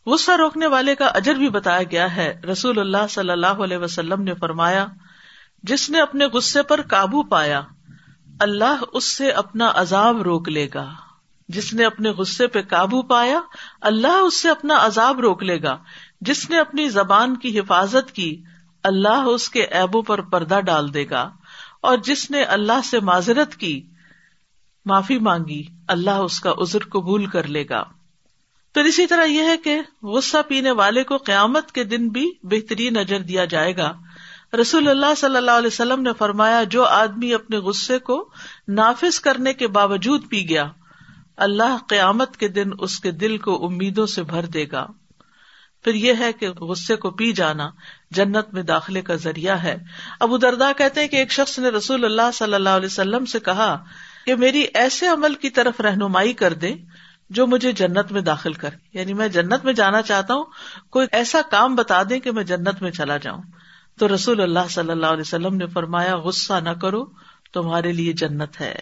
غصہ 0.10 0.32
روکنے 0.32 0.68
والے 0.68 0.96
کا 0.96 1.06
اجر 1.06 1.36
بھی 1.36 1.50
بتایا 1.50 1.84
گیا 1.84 2.16
ہے۔ 2.16 2.42
رسول 2.52 2.80
اللہ 2.80 3.08
صلی 3.10 3.30
اللہ 3.30 3.48
علیہ 3.48 3.78
وسلم 3.78 4.22
نے 4.22 4.34
فرمایا، 4.34 4.88
جس 5.64 5.90
نے 5.90 6.02
اپنے 6.02 6.26
غصے 6.26 6.64
پر 6.64 6.82
قابو 6.82 7.24
پایا، 7.24 7.62
اللہ 8.40 8.84
اس 8.94 9.04
سے 9.04 9.32
اپنا 9.32 9.72
عذاب 9.76 10.22
روک 10.22 10.50
لے 10.50 10.68
گا۔ 10.74 10.94
جس 11.48 11.74
نے 11.74 11.86
اپنے 11.86 12.10
غصے 12.10 12.48
پہ 12.48 12.62
قابو 12.62 13.02
پایا، 13.02 13.40
اللہ 13.82 14.08
اس 14.08 14.34
سے 14.34 14.50
اپنا 14.50 14.78
عذاب 14.80 15.20
روک 15.20 15.44
لے 15.44 15.62
گا۔ 15.62 15.78
جس 16.22 16.50
نے 16.50 16.60
اپنی 16.60 16.90
زبان 16.90 17.38
کی 17.38 17.60
حفاظت 17.60 18.12
کی، 18.12 18.44
اللہ 18.84 19.24
اس 19.26 19.50
کے 19.50 19.64
ایبوں 19.64 20.02
پر 20.02 20.22
پردہ 20.22 20.60
ڈال 20.62 20.94
دے 20.94 21.10
گا۔ 21.10 21.32
اور 21.82 21.98
جس 21.98 22.32
نے 22.32 22.44
اللہ 22.44 22.82
سے 22.84 23.00
معذرت 23.00 23.56
کی، 23.56 23.88
معافی 24.86 25.18
مانگی، 25.18 25.64
اللہ 25.88 26.12
اس 26.12 26.40
کا 26.40 26.52
عذر 26.58 26.80
قبول 26.80 27.26
کر 27.26 27.44
لے 27.44 27.66
گا۔ 27.70 27.84
پھر 28.74 28.84
اسی 28.84 29.08
طرح 29.08 29.26
یہ 29.26 29.44
ہے 29.44 29.58
کہ 29.58 29.82
غصہ 30.04 30.38
پینے 30.48 30.72
والے 30.72 31.04
کو 31.04 31.18
قیامت 31.18 31.72
کے 31.72 31.84
دن 31.84 32.10
بھی 32.10 32.32
بہترین 32.44 32.94
نظر 32.94 33.20
دیا 33.20 33.46
جائے 33.46 33.78
گا۔ 33.78 33.94
رسول 34.62 34.88
اللہ 34.88 35.14
صلی 35.18 35.38
اللہ 35.38 35.52
علیہ 35.52 35.68
وسلم 35.68 36.02
نے 36.02 36.10
فرمایا، 36.18 36.64
جو 36.64 36.86
آدمی 36.86 37.34
اپنے 37.34 37.58
غصے 37.58 38.00
کو 38.00 38.30
نافذ 38.68 39.20
کرنے 39.20 39.54
کے 39.54 39.68
باوجود 39.68 40.30
پی 40.30 40.50
گیا، 40.50 40.68
اللہ 41.38 41.78
قیامت 41.88 42.38
کے 42.38 42.48
دن 42.48 42.70
اس 42.80 43.00
کے 43.00 43.12
دل 43.12 43.38
کو 43.38 43.66
امیدوں 43.66 44.06
سے 44.06 44.24
بھر 44.24 44.46
دے 44.46 44.66
گا۔ 44.72 44.88
پھر 45.84 45.94
یہ 45.94 46.14
ہے 46.20 46.34
کہ 46.34 46.50
غصے 46.50 46.96
کو 46.96 47.10
پی 47.10 47.32
جانا 47.32 47.70
جنت 48.12 48.54
میں 48.54 48.64
داخلے 48.64 49.02
کا 49.02 49.16
ذریعہ 49.16 49.56
ہے۔ 49.56 49.78
ابو 50.20 50.38
دردا 50.38 50.72
کہتے 50.72 51.02
ہیں 51.02 51.08
کہ 51.08 51.16
ایک 51.16 51.32
شخص 51.32 51.60
نے 51.60 51.70
رسول 51.70 52.06
اللہ 52.06 52.32
صلی 52.34 52.54
اللہ 52.54 52.70
علیہ 52.70 52.86
وسلم 52.86 53.26
سے 53.26 53.40
کہا 53.40 53.84
کہ 54.26 54.36
میری 54.36 54.66
ایسے 54.74 55.08
عمل 55.08 55.36
کی 55.36 55.50
طرف 55.50 55.82
رہنمائی 55.82 56.34
کر 56.34 56.54
دے 56.54 56.74
جو 57.30 57.48
مجھے 57.48 57.72
جنت 57.72 58.12
میں 58.12 58.22
داخل 58.22 58.54
کر۔ 58.54 58.70
یعنی 58.94 59.14
میں 59.14 59.28
جنت 59.28 59.66
میں 59.66 59.74
جانا 59.74 60.02
چاہتا 60.02 60.34
ہوں، 60.34 60.46
کوئی 60.90 61.08
ایسا 61.12 61.42
کام 61.52 61.76
بتا 61.76 62.04
دیں 62.10 62.20
کہ 62.20 62.32
میں 62.32 62.44
جنت 62.44 62.82
میں 62.82 62.92
چلا 62.92 63.18
جاؤں۔ 63.18 63.42
تو 64.00 64.16
رسول 64.16 64.42
اللہ 64.42 64.60
صلی 64.70 64.92
اللہ 64.92 65.06
علیہ 65.06 65.22
وسلم 65.22 65.56
نے 65.56 65.68
فرمایا، 65.68 66.18
غصہ 66.18 66.54
نہ 66.54 66.70
کرو، 66.70 67.06
تمہارے 67.54 67.92
لیے 67.92 68.14
جنت 68.14 68.62
ہے۔ 68.62 68.76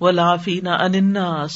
وہ 0.00 0.10
لافین 0.10 0.68
اناس 0.68 1.52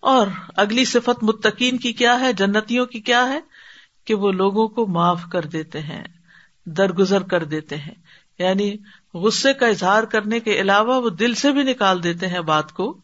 اور 0.00 0.26
اگلی 0.56 0.84
صفت 0.84 1.24
متقین 1.24 1.78
کی 1.78 1.92
کیا 1.92 2.20
ہے، 2.20 2.32
جنتیوں 2.32 2.86
کی 2.86 3.00
کیا 3.00 3.28
ہے؟ 3.28 3.40
کہ 4.04 4.14
وہ 4.14 4.32
لوگوں 4.32 4.68
کو 4.68 4.86
معاف 4.86 5.22
کر 5.32 5.42
دیتے 5.42 5.80
ہیں، 5.80 6.04
درگزر 6.66 7.22
کر 7.22 7.44
دیتے 7.44 7.76
ہیں۔ 7.76 7.94
یعنی 8.38 8.76
غصے 9.14 9.52
کا 9.52 9.66
اظہار 9.66 10.02
کرنے 10.02 10.40
کے 10.40 10.60
علاوہ 10.60 11.02
وہ 11.02 11.10
دل 11.10 11.34
سے 11.34 11.52
بھی 11.52 11.62
نکال 11.62 12.02
دیتے 12.02 12.26
ہیں 12.26 12.40
بات 12.40 12.72
کو۔ 12.72 13.00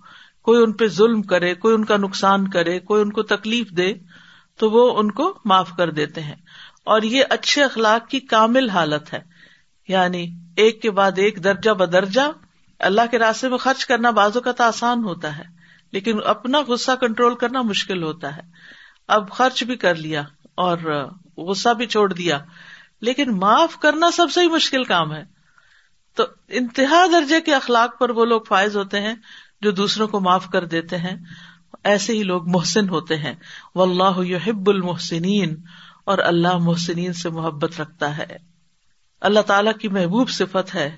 کوئی 0.51 0.63
ان 0.63 0.73
پہ 0.73 0.87
ظلم 0.87 1.23
کرے، 1.23 1.55
کوئی 1.55 1.75
ان 1.75 1.85
کا 1.85 1.97
نقصان 1.97 2.49
کرے، 2.49 2.79
کوئی 2.79 3.03
ان 3.03 3.13
کو 3.13 3.23
تکلیف 3.23 3.71
دے، 3.71 3.95
تو 4.59 4.71
وہ 4.71 4.99
ان 4.99 5.11
کو 5.11 5.39
معاف 5.45 5.71
کر 5.77 5.91
دیتے 5.91 6.21
ہیں۔ 6.21 6.35
اور 6.85 7.03
یہ 7.03 7.25
اچھے 7.31 7.65
اخلاق 7.65 8.09
کی 8.09 8.21
کامل 8.21 8.71
حالت 8.71 9.15
ہے۔ 9.15 9.19
یعنی 9.89 10.39
ایک 10.57 10.83
کے 10.83 10.91
بعد 10.91 11.13
ایک، 11.17 11.45
درجہ 11.45 11.71
بدرجہ 11.71 12.21
اللہ 12.79 13.01
کے 13.11 13.19
راستے 13.19 13.49
میں 13.49 13.59
خرچ 13.59 13.87
کرنا 13.87 14.11
بازو 14.11 14.41
کا 14.41 14.53
تو 14.53 14.65
آسان 14.65 15.05
ہوتا 15.05 15.39
ہے، 15.39 15.45
لیکن 15.93 16.19
اپنا 16.25 16.61
غصہ 16.69 16.93
کنٹرول 17.01 17.35
کرنا 17.35 17.63
مشکل 17.63 18.03
ہوتا 18.03 18.37
ہے۔ 18.37 18.43
اب 19.09 19.31
خرچ 19.31 19.65
بھی 19.65 19.77
کر 19.77 19.95
لیا 19.95 20.23
اور 20.55 21.09
غصہ 21.37 21.69
بھی 21.69 21.87
چھوڑ 21.87 22.13
دیا، 22.13 22.39
لیکن 23.01 23.39
معاف 23.39 23.79
کرنا 23.79 24.11
سب 24.11 24.31
سے 24.31 24.41
ہی 24.41 24.49
مشکل 24.49 24.85
کام 24.85 25.15
ہے۔ 25.15 25.25
تو 26.15 26.25
انتہا 26.49 27.07
درجے 27.13 27.41
کے 27.41 27.55
اخلاق 27.55 27.99
پر 27.99 28.11
وہ 28.11 28.25
لوگ 28.25 28.41
فائز 28.49 28.77
ہوتے 28.77 29.01
ہیں۔ 29.01 29.15
جو 29.61 29.71
دوسروں 29.71 30.09
کو 30.09 30.21
معاف 30.21 30.49
کر 30.49 30.65
دیتے 30.65 30.99
ہیں، 30.99 31.17
ایسے 31.85 32.13
ہی 32.13 32.23
لوگ 32.23 32.49
محسن 32.49 32.89
ہوتے 32.89 33.17
ہیں۔ 33.17 33.35
و 33.75 33.83
اللہ 33.83 34.27
یحب 34.27 34.71
المحسنین، 34.71 35.57
اور 36.05 36.19
اللہ 36.19 36.57
محسنین 36.57 37.13
سے 37.13 37.31
محبت 37.31 37.81
رکھتا 37.81 38.19
ہے۔ 38.19 38.37
اللہ 39.21 39.41
تعالی 39.41 39.71
کی 39.81 39.89
محبوب 39.89 40.31
صفت 40.31 40.75
ہے 40.75 40.97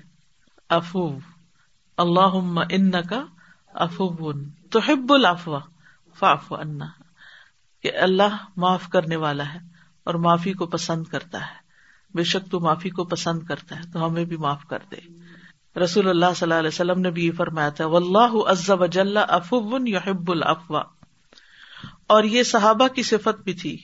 افو 0.69 1.17
اللہ 1.97 2.35
ان 2.69 2.91
کا 2.91 3.25
افوبن 3.67 4.49
تو 4.69 4.79
حب 4.79 5.13
الافوا 5.13 5.59
فاف 6.19 6.53
انا 6.53 6.85
کہ 7.81 7.91
اللہ 8.01 8.37
معاف 8.57 8.89
کرنے 8.89 9.15
والا 9.15 9.53
ہے 9.53 9.59
اور 10.03 10.13
معافی 10.13 10.53
کو 10.53 10.65
پسند 10.65 11.03
کرتا 11.03 11.41
ہے۔ 11.41 11.63
بے 12.13 12.23
شک 12.23 12.51
تو 12.51 12.59
معافی 12.59 12.89
کو 12.89 13.03
پسند 13.03 13.43
کرتا 13.43 13.75
ہے، 13.75 13.81
تو 13.93 14.05
ہمیں 14.05 14.25
بھی 14.25 14.37
معاف 14.37 14.65
کر 14.65 14.79
دے۔ 14.91 14.99
رسول 15.81 16.09
اللہ 16.09 16.25
صلی 16.35 16.45
اللہ 16.45 16.53
علیہ 16.53 16.67
وسلم 16.67 17.01
نے 17.01 17.11
بھی 17.11 17.25
یہ 17.25 17.31
فرمایا 17.31 17.69
تھا 17.69 17.85
و 17.85 17.95
اللہ 17.95 18.49
ازب 18.49 18.83
یحب 19.87 20.31
الافوا 20.31 20.83
اور 22.07 22.23
یہ 22.23 22.43
صحابہ 22.43 22.87
کی 22.87 23.03
صفت 23.03 23.43
بھی 23.43 23.53
تھی 23.53 23.77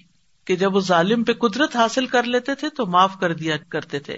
کہ 0.46 0.56
جب 0.56 0.76
وہ 0.76 0.80
ظالم 0.80 1.24
پہ 1.24 1.34
قدرت 1.34 1.76
حاصل 1.76 2.06
کر 2.06 2.24
لیتے 2.24 2.56
تھے 2.56 2.70
تو 2.70 2.86
معاف 2.86 3.20
کر 3.20 3.34
دیا 3.34 3.58
کرتے 3.70 4.00
تھے۔ 4.00 4.18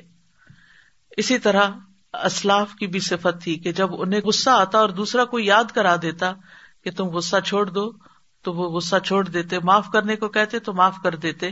اسی 1.17 1.39
طرح 1.39 1.69
اسلاف 2.13 2.75
کی 2.75 2.87
بھی 2.87 2.99
صفت 2.99 3.43
تھی 3.43 3.55
کہ 3.55 3.71
جب 3.71 4.01
انہیں 4.01 4.21
غصہ 4.21 4.49
آتا 4.49 4.77
اور 4.77 4.89
دوسرا 4.89 5.25
کوئی 5.25 5.45
یاد 5.45 5.63
کرا 5.63 5.95
دیتا 6.01 6.33
کہ 6.83 6.91
تم 6.91 7.05
غصہ 7.05 7.35
چھوڑ 7.45 7.65
دو، 7.69 7.91
تو 8.41 8.53
وہ 8.53 8.69
غصہ 8.69 8.95
چھوڑ 9.05 9.27
دیتے، 9.27 9.59
معاف 9.59 9.87
کرنے 9.93 10.15
کو 10.15 10.27
کہتے 10.27 10.59
تو 10.59 10.73
معاف 10.73 10.95
کر 11.03 11.15
دیتے۔ 11.15 11.51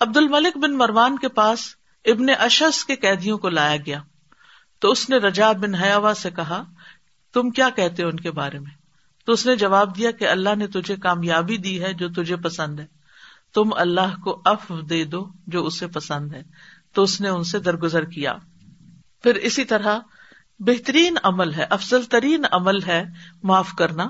عبد 0.00 0.16
الملک 0.16 0.58
بن 0.58 0.78
مروان 0.78 1.18
کے 1.18 1.28
پاس 1.28 1.60
ابن 2.04 2.26
اشس 2.38 2.84
کے 2.84 2.96
قیدیوں 2.96 3.38
کو 3.38 3.48
لایا 3.48 3.76
گیا۔ 3.76 4.00
تو 4.78 4.90
اس 4.90 5.10
نے 5.10 5.16
رجا 5.16 5.52
بن 5.52 5.74
حیاوا 5.74 6.14
سے 6.14 6.30
کہا، 6.30 6.64
تم 7.32 7.50
کیا 7.50 7.68
کہتے 7.70 8.02
ہو 8.02 8.08
ان 8.08 8.16
کے 8.16 8.30
بارے 8.30 8.58
میں؟ 8.58 8.70
تو 9.26 9.32
اس 9.32 9.46
نے 9.46 9.56
جواب 9.56 9.96
دیا 9.96 10.10
کہ 10.10 10.28
اللہ 10.28 10.54
نے 10.54 10.66
تجھے 10.66 10.96
کامیابی 10.96 11.56
دی 11.56 11.82
ہے 11.82 11.92
جو 11.92 12.08
تجھے 12.08 12.36
پسند 12.36 12.80
ہے۔ 12.80 12.86
تم 13.54 13.70
اللہ 13.76 14.20
کو 14.24 14.42
اف 14.44 14.72
دے 14.90 15.04
دو 15.04 15.28
جو 15.46 15.66
اسے 15.66 15.86
پسند 15.86 16.32
ہے۔ 16.32 16.42
تو 16.92 17.02
اس 17.02 17.20
نے 17.20 17.28
ان 17.28 17.44
سے 17.44 17.58
درگزر 17.58 18.04
کیا۔ 18.04 18.34
پھر 19.22 19.34
اسی 19.34 19.64
طرح 19.64 19.98
بہترین 20.58 21.16
عمل 21.22 21.54
ہے 21.54 21.66
افضل 21.70 22.02
ترین 22.02 22.44
عمل 22.50 22.82
ہے 22.82 23.04
معاف 23.42 23.72
کرنا۔ 23.78 24.06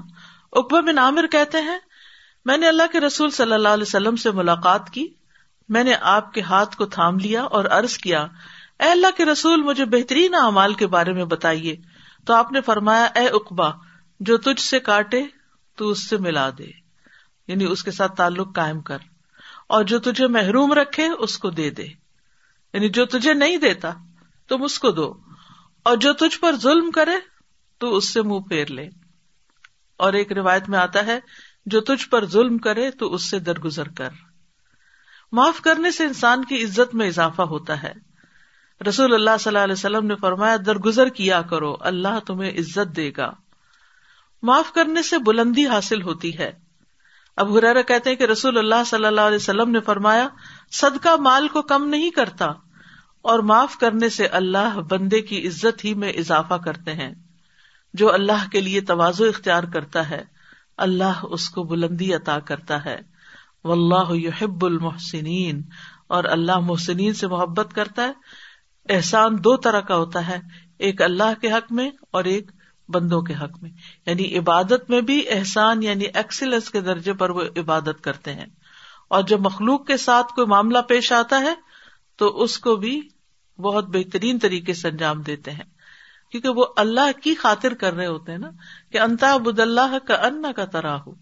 اکبر 0.52 0.82
بن 0.82 0.98
عامر 0.98 1.26
کہتے 1.26 1.58
ہیں، 1.60 1.78
میں 2.44 2.56
نے 2.56 2.68
اللہ 2.68 2.82
کے 2.92 3.00
رسول 3.00 3.30
صلی 3.30 3.52
اللہ 3.52 3.68
علیہ 3.68 3.82
وسلم 3.82 4.16
سے 4.16 4.30
ملاقات 4.30 4.90
کی، 4.90 5.08
میں 5.68 5.84
نے 5.84 5.94
آپ 6.00 6.32
کے 6.32 6.40
ہاتھ 6.40 6.76
کو 6.76 6.86
تھام 6.86 7.18
لیا 7.18 7.42
اور 7.42 7.64
ارض 7.64 7.98
کیا 7.98 8.26
اے 8.78 8.90
اللہ 8.90 9.06
کے 9.16 9.24
رسول، 9.24 9.62
مجھے 9.62 9.84
بہترین 9.84 10.34
اعمال 10.34 10.74
کے 10.74 10.86
بارے 10.86 11.12
میں 11.12 11.24
بتائیے۔ 11.24 11.76
تو 12.26 12.34
آپ 12.34 12.52
نے 12.52 12.60
فرمایا، 12.60 13.04
اے 13.04 13.28
اقبا، 13.28 13.70
جو 14.20 14.38
تجھ 14.38 14.60
سے 14.60 14.80
کاٹے، 14.80 15.22
تو 15.76 15.88
اس 15.88 16.08
سے 16.08 16.16
ملا 16.16 16.50
دے۔ 16.50 16.66
یعنی 17.48 17.64
اس 17.64 17.84
کے 17.84 17.90
ساتھ 17.90 18.16
تعلق 18.16 18.54
قائم 18.54 18.80
کر۔ 18.80 18.98
اور 19.68 19.84
جو 19.84 19.98
تجھے 19.98 20.26
محروم 20.26 20.72
رکھے، 20.72 21.08
اس 21.08 21.38
کو 21.38 21.50
دے 21.50 21.70
دے۔ 21.70 21.86
یعنی 22.72 22.88
جو 22.88 23.06
تجھے 23.06 23.34
نہیں 23.34 23.56
دیتا، 23.56 23.90
تم 24.48 24.62
اس 24.62 24.78
کو 24.78 24.90
دو۔ 24.90 25.14
اور 25.82 25.96
جو 25.96 26.12
تجھ 26.12 26.40
پر 26.40 26.56
ظلم 26.56 26.90
کرے، 26.90 27.14
تو 27.78 27.96
اس 27.96 28.08
سے 28.08 28.22
منہ 28.22 28.40
پھیر 28.40 28.66
لے۔ 28.66 28.88
اور 29.96 30.12
ایک 30.12 30.32
روایت 30.32 30.68
میں 30.68 30.78
آتا 30.78 31.06
ہے، 31.06 31.20
جو 31.66 31.80
تجھ 31.80 32.08
پر 32.08 32.26
ظلم 32.26 32.58
کرے، 32.58 32.90
تو 32.90 33.14
اس 33.14 33.30
سے 33.30 33.38
درگزر 33.38 33.88
کر۔ 33.88 34.08
معاف 35.32 35.60
کرنے 35.60 35.90
سے 35.90 36.04
انسان 36.04 36.44
کی 36.44 36.64
عزت 36.64 36.94
میں 36.94 37.08
اضافہ 37.08 37.42
ہوتا 37.42 37.82
ہے۔ 37.82 38.13
رسول 38.88 39.14
اللہ 39.14 39.30
صلی 39.40 39.50
اللہ 39.50 39.64
علیہ 39.64 39.72
وسلم 39.72 40.06
نے 40.06 40.14
فرمایا، 40.14 40.56
درگزر 40.66 41.08
کیا 41.08 41.42
کرو، 41.42 41.76
اللہ 41.80 42.18
تمہیں 42.26 42.50
عزت 42.50 42.96
دے 42.96 43.10
گا۔ 43.16 43.32
معاف 44.42 44.72
کرنے 44.72 45.02
سے 45.02 45.18
بلندی 45.18 45.66
حاصل 45.66 46.02
ہوتی 46.02 46.38
ہے۔ 46.38 46.52
اب 47.36 47.58
ہرارا 47.58 47.82
کہتے 47.82 48.10
ہیں 48.10 48.16
کہ 48.16 48.24
رسول 48.24 48.58
اللہ 48.58 48.84
صلی 48.86 49.04
اللہ 49.04 49.20
علیہ 49.20 49.36
وسلم 49.36 49.70
نے 49.70 49.80
فرمایا، 49.80 50.28
صدقہ 50.70 51.16
مال 51.16 51.48
کو 51.48 51.62
کم 51.62 51.88
نہیں 51.88 52.10
کرتا۔ 52.10 52.46
اور 53.22 53.38
معاف 53.38 53.78
کرنے 53.78 54.08
سے 54.08 54.26
اللہ 54.26 54.78
بندے 54.90 55.20
کی 55.20 55.48
عزت 55.48 55.84
ہی 55.84 55.94
میں 55.94 56.12
اضافہ 56.12 56.54
کرتے 56.54 56.92
ہیں۔ 56.92 57.14
جو 57.94 58.12
اللہ 58.12 58.48
کے 58.52 58.60
لیے 58.60 58.80
توازو 58.80 59.24
اختیار 59.24 59.62
کرتا 59.62 60.10
ہے، 60.10 60.24
اللہ 60.76 61.20
اس 61.22 61.48
کو 61.48 61.62
بلندی 61.62 62.14
عطا 62.14 62.38
کرتا 62.38 62.84
ہے۔ 62.84 63.00
و 63.64 63.72
اللہ 63.72 64.14
یحب 64.14 64.66
المحسنین۔ 64.66 65.62
اور 66.06 66.24
اللہ 66.24 66.58
محسنین 66.58 67.14
سے 67.14 67.26
محبت 67.26 67.74
کرتا 67.74 68.02
ہے۔ 68.02 68.12
احسان 68.88 69.44
دو 69.44 69.56
طرح 69.56 69.80
کا 69.80 69.96
ہوتا 69.96 70.28
ہے، 70.28 70.38
ایک 70.78 71.02
اللہ 71.02 71.40
کے 71.40 71.52
حق 71.52 71.72
میں 71.72 71.90
اور 72.10 72.24
ایک 72.24 72.50
بندوں 72.88 73.22
کے 73.22 73.34
حق 73.34 73.62
میں۔ 73.62 73.70
یعنی 74.06 74.38
عبادت 74.38 74.90
میں 74.90 75.00
بھی 75.00 75.24
احسان 75.30 75.82
یعنی 75.82 76.04
ایکسیلنس 76.04 76.70
کے 76.70 76.80
درجے 76.80 77.12
پر 77.12 77.30
وہ 77.30 77.42
عبادت 77.56 78.00
کرتے 78.02 78.32
ہیں۔ 78.34 78.46
اور 79.08 79.22
جب 79.22 79.40
مخلوق 79.40 79.86
کے 79.86 79.96
ساتھ 79.96 80.34
کوئی 80.34 80.46
معاملہ 80.46 80.78
پیش 80.78 81.12
آتا 81.12 81.40
ہے، 81.40 81.54
تو 82.16 82.42
اس 82.42 82.58
کو 82.58 82.76
بھی 82.76 83.00
بہت 83.58 83.84
بہترین 83.88 84.38
طریقے 84.38 84.74
سے 84.74 84.88
انجام 84.88 85.22
دیتے 85.22 85.50
ہیں۔ 85.50 85.64
کیونکہ 86.30 86.48
وہ 86.48 86.66
اللہ 86.76 87.20
کی 87.22 87.34
خاطر 87.34 87.74
کر 87.74 87.92
رہے 87.92 88.06
ہوتے 88.06 88.32
ہیں 88.32 88.38
نا، 88.38 88.50
کہ 88.92 89.00
انتا 89.00 89.36
بد 89.36 89.60
اللہ 89.60 89.98
کا 90.08 90.14
ان 90.14 90.44
کا 90.56 90.64
طرح 90.64 90.96
ہو 91.06 91.14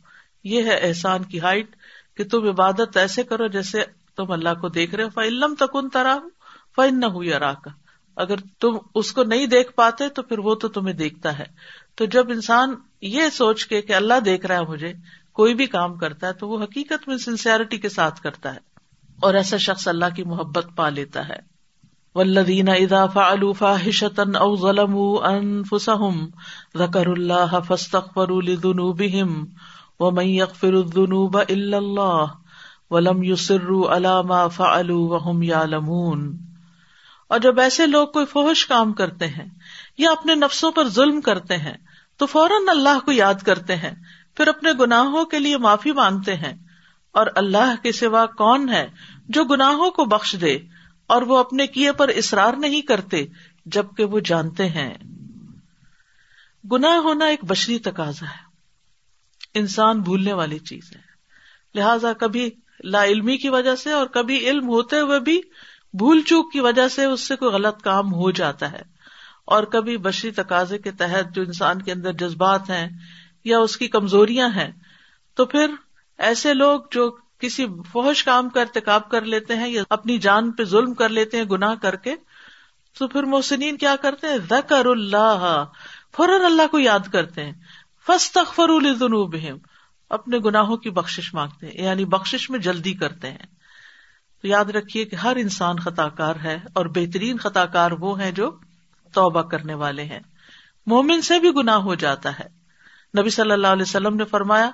یہ 0.44 0.62
ہے 0.62 0.79
احسان 0.83 1.25
کی 1.25 1.40
ہائٹ 1.40 1.77
کہ 2.16 2.25
تم 2.25 2.48
عبادت 2.48 2.96
ایسے 2.96 3.22
کرو 3.22 3.46
جیسے 3.46 3.81
تم 4.16 4.33
اللہ 4.33 4.55
کو 4.61 4.68
دیکھ 4.68 4.94
رہے 4.94 5.05
ہو۔ 5.05 5.09
فعلم 5.09 5.55
تک 5.55 5.70
ان 5.75 5.88
طرح 5.88 6.14
ہو 6.14 6.41
فن 6.76 7.00
نہ 7.00 7.06
ہوئی 7.06 7.30
کا 7.30 7.70
اگر 8.16 8.37
تم 8.61 8.76
اس 8.94 9.12
کو 9.12 9.24
نہیں 9.24 9.46
دیکھ 9.46 9.72
پاتے 9.72 10.08
تو 10.08 10.22
پھر 10.22 10.38
وہ 10.38 10.54
تو 10.54 10.68
تمہیں 10.68 10.94
دیکھتا 10.94 11.38
ہے۔ 11.38 11.44
تو 11.94 12.04
جب 12.04 12.30
انسان 12.30 12.74
یہ 13.00 13.22
سوچ 13.32 13.66
کے 13.66 13.82
کہ 13.82 13.92
اللہ 13.92 14.20
دیکھ 14.24 14.46
رہا 14.46 14.56
ہے 14.56 14.64
مجھے، 14.64 14.92
کوئی 15.32 15.54
بھی 15.54 15.66
کام 15.66 15.98
کرتا 15.98 16.26
ہے 16.26 16.32
تو 16.32 16.48
وہ 16.48 16.62
حقیقت 16.62 17.08
میں 17.08 17.16
سنسیئرٹی 17.16 17.78
کے 17.78 17.88
ساتھ 17.88 18.20
کرتا 18.20 18.54
ہے۔ 18.54 18.58
اور 19.22 19.35
ایسا 19.35 19.56
شخص 19.56 19.88
اللہ 19.88 20.04
کی 20.16 20.24
محبت 20.24 20.66
پا 20.76 20.88
لیتا 20.88 21.28
ہے۔ 21.28 21.52
والذین 22.14 22.68
اذا 22.68 23.06
فعلوا 23.06 23.52
فاحشة 23.52 24.32
او 24.40 24.56
ظلموا 24.56 25.28
انفسهم 25.28 26.26
ذکروا 26.78 27.14
اللہ 27.14 27.61
فاستغفروا 27.66 28.40
لذنوبهم 28.42 29.44
ومن 30.00 30.26
يغفر 30.26 30.72
الذنوب 30.72 31.38
الا 31.48 31.76
اللہ 31.76 32.24
ولم 32.90 33.22
يصروا 33.22 33.96
على 33.96 34.28
ما 34.28 34.48
فعلوا 34.48 35.16
وهم 35.16 35.42
يعلمون۔ 35.42 36.51
اور 37.33 37.40
جب 37.40 37.61
ایسے 37.61 37.87
لوگ 37.87 38.09
کوئی 38.09 38.27
فحش 38.27 38.66
کام 38.66 38.92
کرتے 38.92 39.27
ہیں 39.27 39.51
یا 39.99 40.11
اپنے 40.11 40.35
نفسوں 40.35 40.73
پر 40.73 40.88
ظلم 40.88 41.21
کرتے 41.21 41.57
ہیں، 41.57 41.75
تو 42.16 42.27
فوراً 42.27 42.68
اللہ 42.68 42.99
کو 43.05 43.12
یاد 43.12 43.35
کرتے 43.35 43.77
ہیں، 43.77 43.95
پھر 44.37 44.49
اپنے 44.49 44.71
گناہوں 44.81 45.25
کے 45.25 45.38
لیے 45.38 45.59
معافی 45.59 45.92
مانگتے 45.92 46.37
ہیں۔ 46.37 46.53
اور 47.12 47.27
اللہ 47.35 47.75
کے 47.83 47.92
سوا 47.92 48.27
کون 48.27 48.68
ہے 48.68 48.88
جو 49.29 49.45
گناہوں 49.45 49.90
کو 49.90 50.05
بخش 50.05 50.37
دے 50.40 50.59
اور 51.07 51.23
وہ 51.23 51.38
اپنے 51.38 51.66
کیے 51.66 51.92
پر 51.92 52.09
اصرار 52.09 52.53
نہیں 52.53 52.81
کرتے 52.81 53.27
جبکہ 53.66 54.05
وہ 54.05 54.21
جانتے 54.21 54.68
ہیں۔ 54.68 54.95
گناہ 56.73 56.97
ہونا 56.97 57.25
ایک 57.25 57.45
بشری 57.45 57.79
تقاضا 57.79 58.27
ہے۔ 58.27 58.45
انسان 59.55 60.01
بھولنے 60.01 60.33
والی 60.33 60.59
چیز 60.59 60.97
ہے۔ 60.97 61.01
لہذا 61.75 62.12
کبھی 62.12 62.51
لا 62.85 63.05
علمی 63.05 63.37
کی 63.37 63.49
وجہ 63.49 63.77
سے 63.77 63.90
اور 63.90 64.07
کبھی 64.07 64.51
علم 64.51 64.68
ہوتے 64.68 65.01
ہوئے 65.01 65.21
بھی 65.21 65.40
بھول 65.92 66.22
چوک 66.22 66.52
کی 66.52 66.61
وجہ 66.61 66.88
سے 66.88 67.05
اس 67.05 67.20
سے 67.20 67.37
کوئی 67.37 67.52
غلط 67.52 67.83
کام 67.83 68.14
ہو 68.14 68.31
جاتا 68.31 68.72
ہے 68.72 68.83
اور 69.44 69.64
کبھی 69.64 69.96
بشری 69.96 70.31
تقاضے 70.31 70.78
کے 70.78 70.90
تحت 70.90 71.35
جو 71.35 71.42
انسان 71.42 71.83
کے 71.83 71.92
اندر 71.92 72.12
جذبات 72.12 72.70
ہیں 72.70 72.88
یا 73.44 73.59
اس 73.59 73.76
کی 73.76 73.88
کمزوریاں 73.88 74.48
ہیں، 74.48 74.70
تو 75.35 75.46
پھر 75.46 75.66
ایسے 76.18 76.55
لوگ 76.55 76.81
جو 76.90 77.16
کسی 77.38 77.66
فوش 77.92 78.24
کام 78.24 78.48
کا 78.48 78.61
ارتکاب 78.61 79.11
کر 79.11 79.22
لیتے 79.22 79.57
ہیں 79.57 79.68
یا 79.68 79.83
اپنی 79.90 80.18
جان 80.18 80.52
پہ 80.52 80.64
ظلم 80.64 80.94
کر 80.94 81.09
لیتے 81.09 81.37
ہیں، 81.37 81.44
گناہ 81.44 81.74
کر 81.74 81.96
کے، 81.96 82.14
تو 82.98 83.09
پھر 83.09 83.22
محسنین 83.22 83.76
کیا 83.76 83.96
کرتے 83.96 84.26
ہیں؟ 84.26 84.38
ذکر 84.50 84.85
اللہ، 84.85 85.64
فوراً 86.16 86.44
اللہ 86.44 86.66
کو 86.70 86.78
یاد 86.78 87.12
کرتے 87.12 87.44
ہیں۔ 87.44 87.52
فس 88.07 88.33
تخفر 88.33 88.68
الجنوب 88.68 89.37
اپنے 90.11 90.38
گناہوں 90.38 90.76
کی 90.76 90.90
بخش 90.90 91.35
مانگتے 91.35 91.66
ہیں 91.66 91.85
یعنی 91.85 92.05
بخش 92.05 92.50
میں 92.50 92.59
جلدی 92.59 92.92
کرتے 92.92 93.31
ہیں۔ 93.31 93.51
تو 94.42 94.48
یاد 94.48 94.64
رکھیے 94.64 95.05
کہ 95.05 95.16
ہر 95.16 95.37
انسان 95.37 95.78
خطا 95.78 96.09
کار 96.09 96.37
ہے 96.44 96.59
اور 96.72 96.87
بہترین 96.87 97.38
خطا 97.38 97.66
کار 97.66 97.90
وہ 97.90 98.20
ہیں 98.20 98.31
جو 98.31 98.50
توبہ 99.12 99.42
کرنے 99.42 99.74
والے 99.74 100.05
ہیں۔ 100.05 100.20
مومن 100.87 101.22
سے 101.22 101.38
بھی 101.38 101.50
گناہ 101.57 101.74
ہو 101.74 101.94
جاتا 101.94 102.38
ہے۔ 102.38 102.62
نبی 103.20 103.31
صلی 103.31 103.50
اللہ 103.50 103.66
علیہ 103.66 103.83
وسلم 103.83 104.16
نے 104.16 104.24
فرمایا، 104.24 104.70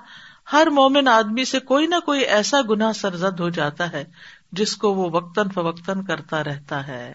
ہر 0.53 0.67
مومن 0.67 1.07
آدمی 1.07 1.45
سے 1.45 1.59
کوئی 1.59 1.87
نہ 1.87 1.95
کوئی 2.05 2.21
ایسا 2.21 2.57
گنا 2.69 2.93
سرزد 2.93 3.39
ہو 3.39 3.49
جاتا 3.49 3.91
ہے 3.91 4.03
جس 4.51 4.75
کو 4.75 4.93
وہ 4.93 5.09
وقتاً 5.11 5.49
فوقتاً 5.49 6.03
کرتا 6.03 6.43
رہتا 6.43 6.87
ہے۔ 6.87 7.13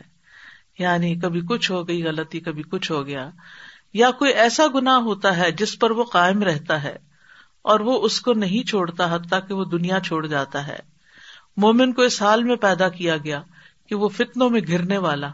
یعنی 0.78 1.14
کبھی 1.14 1.40
کچھ 1.40 1.72
ہو 1.72 1.88
گئی 1.88 2.04
غلطی، 2.04 2.40
کبھی 2.40 2.62
کچھ 2.62 2.92
ہو 2.92 3.06
گیا۔ 3.06 3.30
یا 3.92 4.10
کوئی 4.10 4.32
ایسا 4.32 4.64
گنا 4.74 4.96
ہوتا 4.96 5.36
ہے 5.36 5.52
جس 5.52 5.78
پر 5.78 5.90
وہ 5.90 6.04
قائم 6.04 6.42
رہتا 6.42 6.82
ہے 6.82 6.96
اور 7.62 7.80
وہ 7.80 8.02
اس 8.02 8.20
کو 8.20 8.32
نہیں 8.32 8.68
چھوڑتا 8.68 9.14
حتیٰ 9.14 9.38
کہ 9.48 9.54
وہ 9.54 9.64
دنیا 9.64 10.00
چھوڑ 10.00 10.26
جاتا 10.26 10.66
ہے۔ 10.66 10.93
مومن 11.56 11.92
کو 11.92 12.02
اس 12.02 12.22
حال 12.22 12.44
میں 12.44 12.56
پیدا 12.56 12.88
کیا 12.88 13.16
گیا 13.16 13.42
کہ 13.88 13.94
وہ 13.94 14.08
فتنوں 14.08 14.50
میں 14.50 14.60
گرنے 14.68 14.98
والا، 14.98 15.30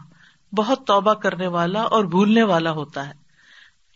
بہت 0.55 0.87
توبہ 0.87 1.13
کرنے 1.13 1.47
والا 1.47 1.81
اور 1.81 2.05
بھولنے 2.05 2.43
والا 2.43 2.71
ہوتا 2.71 3.07
ہے۔ 3.07 3.13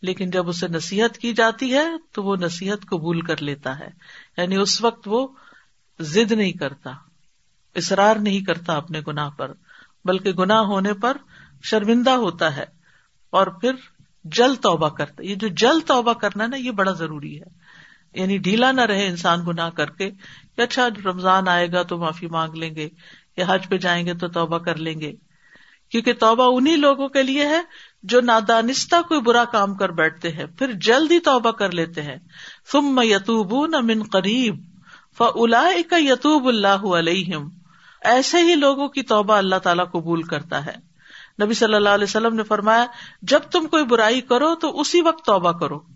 لیکن 0.02 0.30
جب 0.30 0.50
اسے 0.50 0.68
نصیحت 0.68 1.18
کی 1.18 1.34
جاتی 1.34 1.74
ہے 1.74 1.86
تو 2.12 2.24
وہ 2.24 2.36
نصیحت 2.36 2.86
قبول 2.86 3.22
کر 3.22 3.42
لیتا 3.42 3.80
ہے۔ 3.80 3.88
یعنی 4.38 4.56
اس 4.56 4.82
وقت 4.82 5.08
وہ 5.08 5.28
ضد 6.00 6.32
نہیں 6.32 6.52
کرتا، 6.52 6.92
اصرار 7.76 8.16
نہیں 8.16 8.40
کرتا 8.40 8.74
اپنے 8.74 9.02
گناہ 9.08 9.30
پر، 9.30 9.52
بلکہ 10.06 10.32
گناہ 10.32 10.58
ہونے 10.58 10.94
پر 10.94 11.18
شرمندہ 11.64 12.12
ہوتا 12.12 12.56
ہے 12.56 12.66
اور 13.30 13.48
پھر 13.48 13.74
جل 14.24 14.56
توبہ 14.56 14.90
کرتا 14.90 15.24
یہ 15.24 15.36
جو 15.36 15.48
جل 15.48 15.80
توبہ 15.80 16.14
کرنا 16.14 16.48
نا، 16.48 16.56
یہ 16.56 16.72
بڑا 16.72 16.92
ضروری 16.92 17.42
ہے۔ 17.42 17.65
یعنی 18.16 18.38
ڈھیلا 18.38 18.72
نہ 18.72 18.82
رہے 18.82 19.08
انسان 19.08 19.40
گناہ 19.48 19.70
کر 19.70 19.90
کے 19.90 20.12
کہ 20.56 20.62
اچھا 20.62 20.88
رمضان 21.06 21.48
آئے 21.48 21.72
گا 21.72 21.84
تو 21.84 21.98
معافی 21.98 22.28
مانگ 22.28 22.54
لیں 22.54 22.76
گے 22.76 22.90
یا 23.38 23.46
حج 23.48 23.70
پہ 23.70 23.78
جائیں 23.78 24.06
گے 24.06 24.14
تو 24.14 24.28
توبہ 24.28 24.58
کر 24.58 24.76
لیں 24.76 25.00
گے۔ 25.00 25.14
کیونکہ 25.92 26.14
توبہ 26.14 26.58
انہیں 26.58 26.78
لوگوں 26.78 27.08
کے 27.08 27.24
لیے 27.24 27.46
ہے 27.46 27.62
جو 28.04 28.22
نادانستہ 28.22 28.96
کوئی 29.08 29.22
برا 29.22 29.46
کام 29.46 29.76
کر 29.76 29.90
بیٹھتے 29.90 30.32
ہیں، 30.32 30.46
پھر 30.46 30.72
جلدی 30.72 31.20
توبہ 31.20 31.52
کر 31.52 31.72
لیتے 31.72 32.02
ہیں۔ 32.02 32.16
فم 32.72 33.00
یتوب 33.04 33.66
نہ 33.66 33.78
من 33.82 34.04
قریب 34.04 34.62
فلا 35.18 35.68
یتوب 35.92 36.48
اللہ 36.48 36.86
علیہم۔ 36.86 37.50
ایسے 38.04 38.38
ہی 38.38 38.56
لوگوں 38.56 38.88
کی 38.88 39.02
توبہ 39.02 39.34
اللہ 39.34 39.56
تعالیٰ 39.56 39.86
قبول 39.92 40.24
کرتا 40.24 40.66
ہے۔ 40.66 40.76
نبی 41.44 41.54
صلی 41.54 41.74
اللہ 41.74 41.90
علیہ 41.90 42.04
وسلم 42.04 42.36
نے 42.36 42.44
فرمایا، 42.44 42.86
جب 43.22 43.40
تم 43.40 43.68
کوئی 43.68 43.86
برائی 43.86 44.22
کرو 44.22 44.56
تو 44.56 44.80
اسی 44.80 45.02
وقت 45.02 45.26
توبہ 45.26 45.52
کرو۔ 45.52 45.95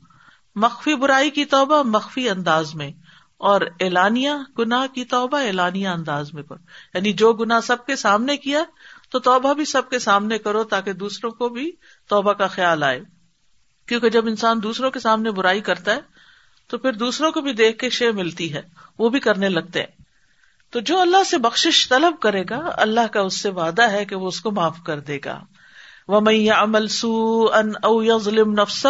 مخفی 0.56 0.96
برائی 0.96 1.30
کی 1.30 1.46
توبہ، 1.46 1.84
مخفی 1.84 2.30
انداز 2.30 2.76
میں۔ 2.76 2.92
اور 3.38 3.62
اعلانیہ 3.80 4.32
گناہ 4.60 4.88
کی 4.88 5.06
توبہ، 5.06 5.38
اعلانیہ 5.38 5.88
انداز 5.88 6.34
میں 6.34 6.44
کرو 6.44 6.58
یعنی 6.94 7.14
جو 7.14 7.34
گنا 7.34 7.62
سب 7.62 7.86
کے 7.86 7.96
سامنے 7.96 8.38
کیا، 8.38 8.64
تو 9.12 9.20
توبہ 9.20 9.54
بھی 9.54 9.66
سب 9.66 9.90
کے 9.90 10.00
سامنے 10.00 10.38
کرو 10.38 10.64
تاکہ 10.64 10.94
دوسروں 10.94 11.32
کو 11.32 11.50
بھی 11.50 11.72
توبہ 12.10 12.34
کا 12.34 12.48
خیال 12.48 12.84
آئے۔ 12.84 13.02
کیونکہ 13.88 14.10
جب 14.10 14.28
انسان 14.28 14.64
دوسروں 14.64 14.92
کے 14.92 15.00
سامنے 15.00 15.32
برائی 15.32 15.62
کرتا 15.62 15.92
ہے، 15.96 16.00
تو 16.68 16.78
پھر 16.78 16.94
دوسروں 16.94 17.32
کو 17.32 17.42
بھی 17.42 17.54
دیکھ 17.54 17.78
کے 17.78 17.90
شے 17.90 18.12
ملتی 18.12 18.54
ہے۔ 18.54 18.62
وہ 19.00 19.10
بھی 19.10 19.20
کرنے 19.20 19.50
لگتے 19.50 19.80
ہیں۔ 19.80 20.02
تو 20.70 20.80
جو 20.80 21.00
اللہ 21.00 21.24
سے 21.24 21.38
بخش 21.38 21.90
طلب 21.90 22.22
کرے 22.22 22.44
گا، 22.50 22.70
اللہ 22.74 23.08
کا 23.14 23.20
اس 23.20 23.42
سے 23.42 23.50
وعدہ 23.50 23.92
ہے 23.92 24.06
کہ 24.06 24.16
وہ 24.16 24.28
اس 24.28 24.42
کو 24.42 24.52
معاف 24.52 24.78
کر 24.86 25.00
دے 25.00 25.20
گا۔ 25.26 25.46
وہ 26.10 26.20
میں 26.20 26.50
عمل 26.50 26.88
سو 26.88 27.46
ان 27.54 27.72
او 27.84 28.18
ظلم 28.18 28.52
نفس 28.52 28.88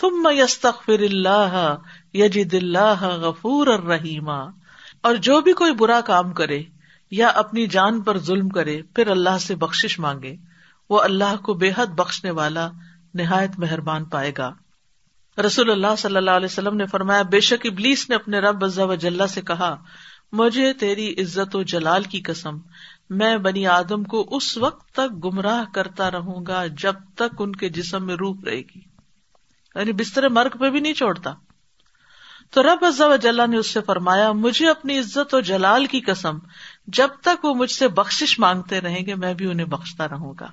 فم 0.00 0.28
یستخر 0.32 0.98
اللہ 0.98 1.74
یجد 2.14 2.54
اللہ 2.54 3.04
غفور 3.04 3.66
الرحیمہ 3.66 4.50
اور 5.00 5.14
جو 5.14 5.40
بھی 5.40 5.52
کوئی 5.52 5.74
برا 5.74 6.00
کام 6.00 6.32
کرے 6.32 6.62
یا 7.10 7.28
اپنی 7.28 7.66
جان 7.66 8.02
پر 8.02 8.18
ظلم 8.18 8.48
کرے، 8.48 8.82
پھر 8.82 9.06
اللہ 9.06 9.38
سے 9.38 9.54
بخش 9.54 9.98
مانگے۔ 9.98 10.36
وہ 10.90 11.00
اللہ 11.00 11.36
کو 11.36 11.54
بے 11.54 11.70
حد 11.76 11.86
بخشنے 11.86 12.30
والا 12.30 12.70
نہایت 13.14 13.50
مہربان 13.58 14.04
پائے 14.04 14.32
گا۔ 14.38 14.52
رسول 15.46 15.70
اللہ 15.70 15.96
صلی 15.98 16.16
اللہ 16.16 16.30
علیہ 16.30 16.48
وسلم 16.50 16.76
نے 16.76 16.86
فرمایا، 16.86 17.22
بے 17.22 17.40
شک 17.40 17.66
ابلیس 17.66 18.08
نے 18.08 18.14
اپنے 18.14 18.38
رب 18.38 18.64
و 18.78 18.94
جل 18.94 19.26
سے 19.28 19.40
کہا، 19.40 19.76
مجھے 20.32 20.72
تیری 20.72 21.14
عزت 21.18 21.56
و 21.56 21.62
جلال 21.62 22.02
کی 22.02 22.20
قسم 22.20 22.58
میں 23.10 23.36
بنی 23.36 23.66
آدم 23.66 24.04
کو 24.04 24.28
اس 24.30 24.56
وقت 24.56 24.88
تک 24.92 25.24
گمراہ 25.24 25.64
کرتا 25.74 26.10
رہوں 26.10 26.46
گا 26.46 26.66
جب 26.66 26.94
تک 27.14 27.34
ان 27.38 27.56
کے 27.56 27.68
جسم 27.68 28.06
میں 28.06 28.14
روح 28.14 28.36
رہے 28.44 28.60
گی۔ 28.60 28.80
یعنی 29.74 29.92
بستر 29.92 30.28
مرگ 30.28 30.58
پہ 30.58 30.70
بھی 30.70 30.80
نہیں 30.80 30.92
چھوڑتا۔ 30.92 31.34
تو 32.50 32.62
رب 32.62 32.84
و 32.98 33.16
جلا 33.16 33.46
نے 33.46 33.56
اس 33.56 33.70
سے 33.70 33.80
فرمایا، 33.80 34.32
مجھے 34.32 34.70
اپنی 34.70 34.98
عزت 34.98 35.34
و 35.34 35.40
جلال 35.40 35.86
کی 35.86 36.00
قسم، 36.00 36.38
جب 36.86 37.08
تک 37.22 37.44
وہ 37.44 37.54
مجھ 37.54 37.70
سے 37.70 37.88
بخش 37.88 38.38
مانگتے 38.38 38.80
رہیں 38.80 39.06
گے، 39.06 39.14
میں 39.14 39.34
بھی 39.34 39.46
انہیں 39.46 39.66
بخشتا 39.66 40.08
رہوں 40.08 40.34
گا۔ 40.40 40.48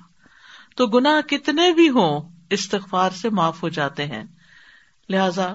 تو 0.76 0.86
گنا 0.86 1.20
کتنے 1.28 1.72
بھی 1.72 1.88
ہوں، 1.88 2.30
استغفار 2.50 3.10
سے 3.10 3.30
معاف 3.30 3.62
ہو 3.62 3.68
جاتے 3.68 4.06
ہیں۔ 4.06 4.24
لہذا 5.08 5.54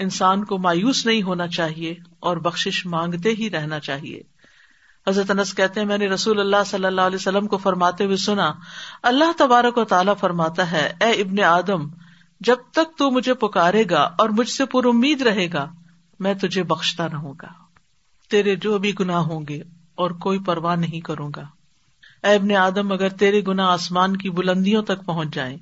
انسان 0.00 0.44
کو 0.44 0.58
مایوس 0.58 1.06
نہیں 1.06 1.22
ہونا 1.22 1.46
چاہیے 1.46 1.94
اور 2.20 2.36
بخش 2.36 2.86
مانگتے 2.86 3.28
ہی 3.30 3.50
رہنا 3.50 3.80
چاہیے۔ 3.80 4.22
حضرت 5.08 5.30
انس 5.30 5.54
کہتے 5.54 5.80
ہیں، 5.80 5.86
میں 5.86 5.98
نے 5.98 6.06
رسول 6.06 6.40
اللہ 6.40 6.64
صلی 6.66 6.84
اللہ 6.84 7.00
علیہ 7.00 7.16
وسلم 7.16 7.46
کو 7.46 7.56
فرماتے 7.56 8.04
ہوئے 8.04 8.16
سنا، 8.16 8.52
اللہ 9.02 9.32
تبارک 9.38 9.78
و 9.78 9.84
تعالیٰ 9.84 10.14
فرماتا 10.20 10.70
ہے، 10.70 10.92
اے 11.00 11.10
ابن 11.10 11.40
آدم، 11.40 11.88
جب 12.40 12.56
تک 12.72 12.98
تو 12.98 13.10
مجھے 13.10 13.34
پکارے 13.34 13.84
گا 13.90 14.00
اور 14.18 14.28
مجھ 14.28 14.48
سے 14.48 14.64
پر 14.64 14.86
امید 14.86 15.22
رہے 15.22 15.52
گا، 15.52 15.72
میں 16.18 16.34
تجھے 16.34 16.62
بخشتا 16.62 17.06
رہوں 17.08 17.34
گا۔ 17.42 17.48
تیرے 18.30 18.56
جو 18.56 18.78
بھی 18.78 18.92
گناہ 19.00 19.18
ہوں 19.18 19.46
گے 19.48 19.62
اور 19.94 20.10
کوئی 20.10 20.38
پرواہ 20.38 20.76
نہیں 20.76 21.00
کروں 21.00 21.30
گا۔ 21.36 21.42
اے 22.26 22.34
ابن 22.34 22.56
آدم، 22.56 22.92
اگر 22.92 23.08
تیرے 23.08 23.42
گنا 23.48 23.66
آسمان 23.66 24.16
کی 24.16 24.30
بلندیوں 24.30 24.82
تک 24.82 25.04
پہنچ 25.06 25.34
جائیں، 25.34 25.56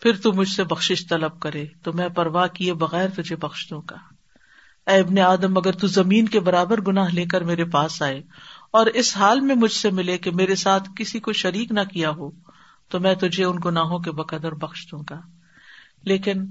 پھر 0.00 0.16
تو 0.16 0.32
مجھ 0.32 0.48
سے 0.48 0.64
بخش 0.64 1.08
طلب 1.08 1.40
کرے، 1.40 1.66
تو 1.82 1.92
میں 1.92 2.08
پرواہ 2.08 2.46
کیے 2.46 2.74
بغیر 2.74 3.08
تجھے 3.08 3.36
بخش 3.36 3.70
دوں 3.70 3.82
گا۔ 3.90 3.96
اے 4.90 5.00
ابن 5.00 5.18
آدم، 5.18 5.56
اگر 5.56 5.72
تو 5.72 5.86
زمین 5.86 6.28
کے 6.28 6.40
برابر 6.40 6.80
گناہ 6.80 7.08
لے 7.08 7.24
کر 7.24 7.40
میرے 7.40 7.64
پاس 7.64 8.02
آئے 8.02 8.22
اور 8.70 8.86
اس 8.86 9.16
حال 9.16 9.40
میں 9.40 9.54
مجھ 9.54 9.72
سے 9.72 9.90
ملے 9.90 10.18
کہ 10.18 10.30
میرے 10.30 10.54
ساتھ 10.54 10.88
کسی 10.96 11.20
کو 11.20 11.32
شریک 11.32 11.72
نہ 11.72 11.80
کیا 11.80 12.10
ہو، 12.10 12.30
تو 12.88 13.00
میں 13.00 13.14
تجھے 13.14 13.44
ان 13.44 13.56
گناہوں 13.64 13.98
کے 13.98 14.10
بقدر 14.10 14.52
بخش 14.52 14.86
دوں 14.90 15.02
گا۔ 15.10 15.20
لیکن 16.02 16.46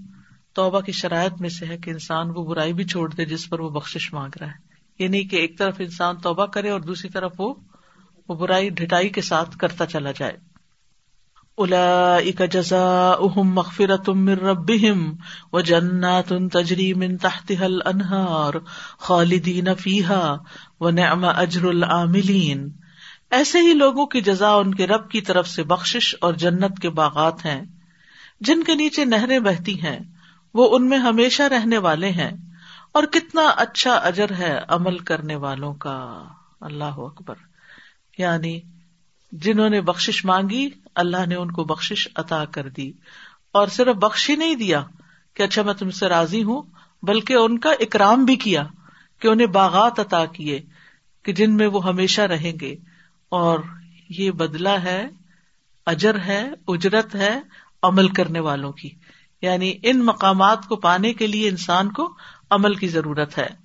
توبہ 0.53 0.79
کی 0.79 0.91
شرائط 0.91 1.41
میں 1.41 1.49
سے 1.49 1.65
ہے 1.65 1.77
کہ 1.77 1.89
انسان 1.89 2.27
وہ 2.35 2.45
برائی 2.45 2.73
بھی 2.73 2.83
چھوڑ 2.83 3.13
دے 3.13 3.25
جس 3.25 3.49
پر 3.49 3.59
وہ 3.59 3.69
بخش 3.69 4.13
مانگ 4.13 4.37
رہا 4.39 4.47
ہے۔ 4.47 4.75
یہ 4.99 5.07
نہیں 5.07 5.23
کہ 5.23 5.35
ایک 5.35 5.57
طرف 5.57 5.75
انسان 5.79 6.15
توبہ 6.17 6.45
کرے 6.45 6.69
اور 6.69 6.81
دوسری 6.81 7.09
طرف 7.09 7.33
وہ 7.37 7.53
وہ 8.29 8.35
برائی 8.35 8.69
ڈٹائی 8.69 9.09
کے 9.09 9.21
ساتھ 9.21 9.57
کرتا 9.57 9.85
چلا 9.85 10.11
جائے۔ 10.11 10.54
الا 11.57 12.19
جزا 12.51 13.11
اہم 13.11 13.53
مغفرت 13.53 14.09
من 14.09 14.29
ربهم 14.29 15.15
و 15.53 15.61
جنات 15.61 16.33
تجری 16.53 16.93
من 16.93 17.17
تحتها 17.17 17.65
الانہار 17.65 18.53
خالدین 18.97 19.75
فیها 19.75 20.35
و 20.79 20.89
نعم 20.89 21.25
اجر 21.25 21.63
العاملین۔ 21.63 22.69
ایسے 23.31 23.61
ہی 23.61 23.73
لوگوں 23.73 24.05
کی 24.05 24.21
جزا 24.21 24.49
ان 24.49 24.75
کے 24.75 24.87
رب 24.87 25.09
کی 25.09 25.21
طرف 25.21 25.47
سے 25.47 25.63
بخشش 25.63 26.15
اور 26.21 26.33
جنت 26.33 26.79
کے 26.79 26.89
باغات 26.89 27.45
ہیں۔ 27.45 27.61
جن 28.39 28.63
کے 28.63 28.75
نیچے 28.75 29.05
نہریں 29.05 29.39
بہتی 29.39 29.81
ہیں، 29.81 29.99
وہ 30.53 30.75
ان 30.75 30.89
میں 30.89 30.97
ہمیشہ 30.97 31.43
رہنے 31.43 31.77
والے 31.77 32.09
ہیں۔ 32.09 32.31
اور 32.91 33.03
کتنا 33.03 33.47
اچھا 33.47 33.93
اجر 33.93 34.31
ہے 34.37 34.59
عمل 34.67 34.97
کرنے 34.97 35.35
والوں 35.35 35.73
کا۔ 35.73 36.23
اللہ 36.61 36.83
اکبر۔ 36.83 37.35
یعنی 38.17 38.61
جنہوں 39.31 39.69
نے 39.69 39.81
بخش 39.81 40.25
مانگی، 40.25 40.69
اللہ 40.95 41.25
نے 41.27 41.35
ان 41.35 41.51
کو 41.51 41.63
بخش 41.63 42.07
عطا 42.15 42.45
کر 42.45 42.69
دی۔ 42.69 42.91
اور 43.51 43.67
صرف 43.67 43.95
بخش 43.95 44.29
ہی 44.29 44.35
نہیں 44.35 44.55
دیا 44.55 44.85
کہ 45.33 45.43
اچھا 45.43 45.61
میں 45.61 45.73
تم 45.73 45.91
سے 45.91 46.09
راضی 46.09 46.43
ہوں، 46.43 46.61
بلکہ 47.01 47.33
ان 47.33 47.59
کا 47.59 47.71
اکرام 47.79 48.25
بھی 48.25 48.35
کیا 48.35 48.67
کہ 49.19 49.27
انہیں 49.27 49.47
باغات 49.47 49.99
عطا 49.99 50.25
کیے 50.25 50.61
کہ 51.23 51.33
جن 51.33 51.57
میں 51.57 51.67
وہ 51.67 51.85
ہمیشہ 51.85 52.21
رہیں 52.21 52.53
گے۔ 52.61 52.75
اور 53.29 53.59
یہ 54.09 54.31
بدلا 54.31 54.83
ہے، 54.83 55.07
اجر 55.85 56.19
ہے، 56.19 56.49
اجرت 56.67 57.15
ہے 57.15 57.39
عمل 57.83 58.07
کرنے 58.07 58.39
والوں 58.39 58.71
کی۔ 58.71 58.89
یعنی 59.41 59.73
ان 59.83 60.05
مقامات 60.05 60.67
کو 60.67 60.75
پانے 60.75 61.13
کے 61.13 61.27
لیے 61.27 61.49
انسان 61.49 61.91
کو 61.91 62.15
عمل 62.49 62.75
کی 62.75 62.87
ضرورت 62.87 63.37
ہے۔ 63.37 63.64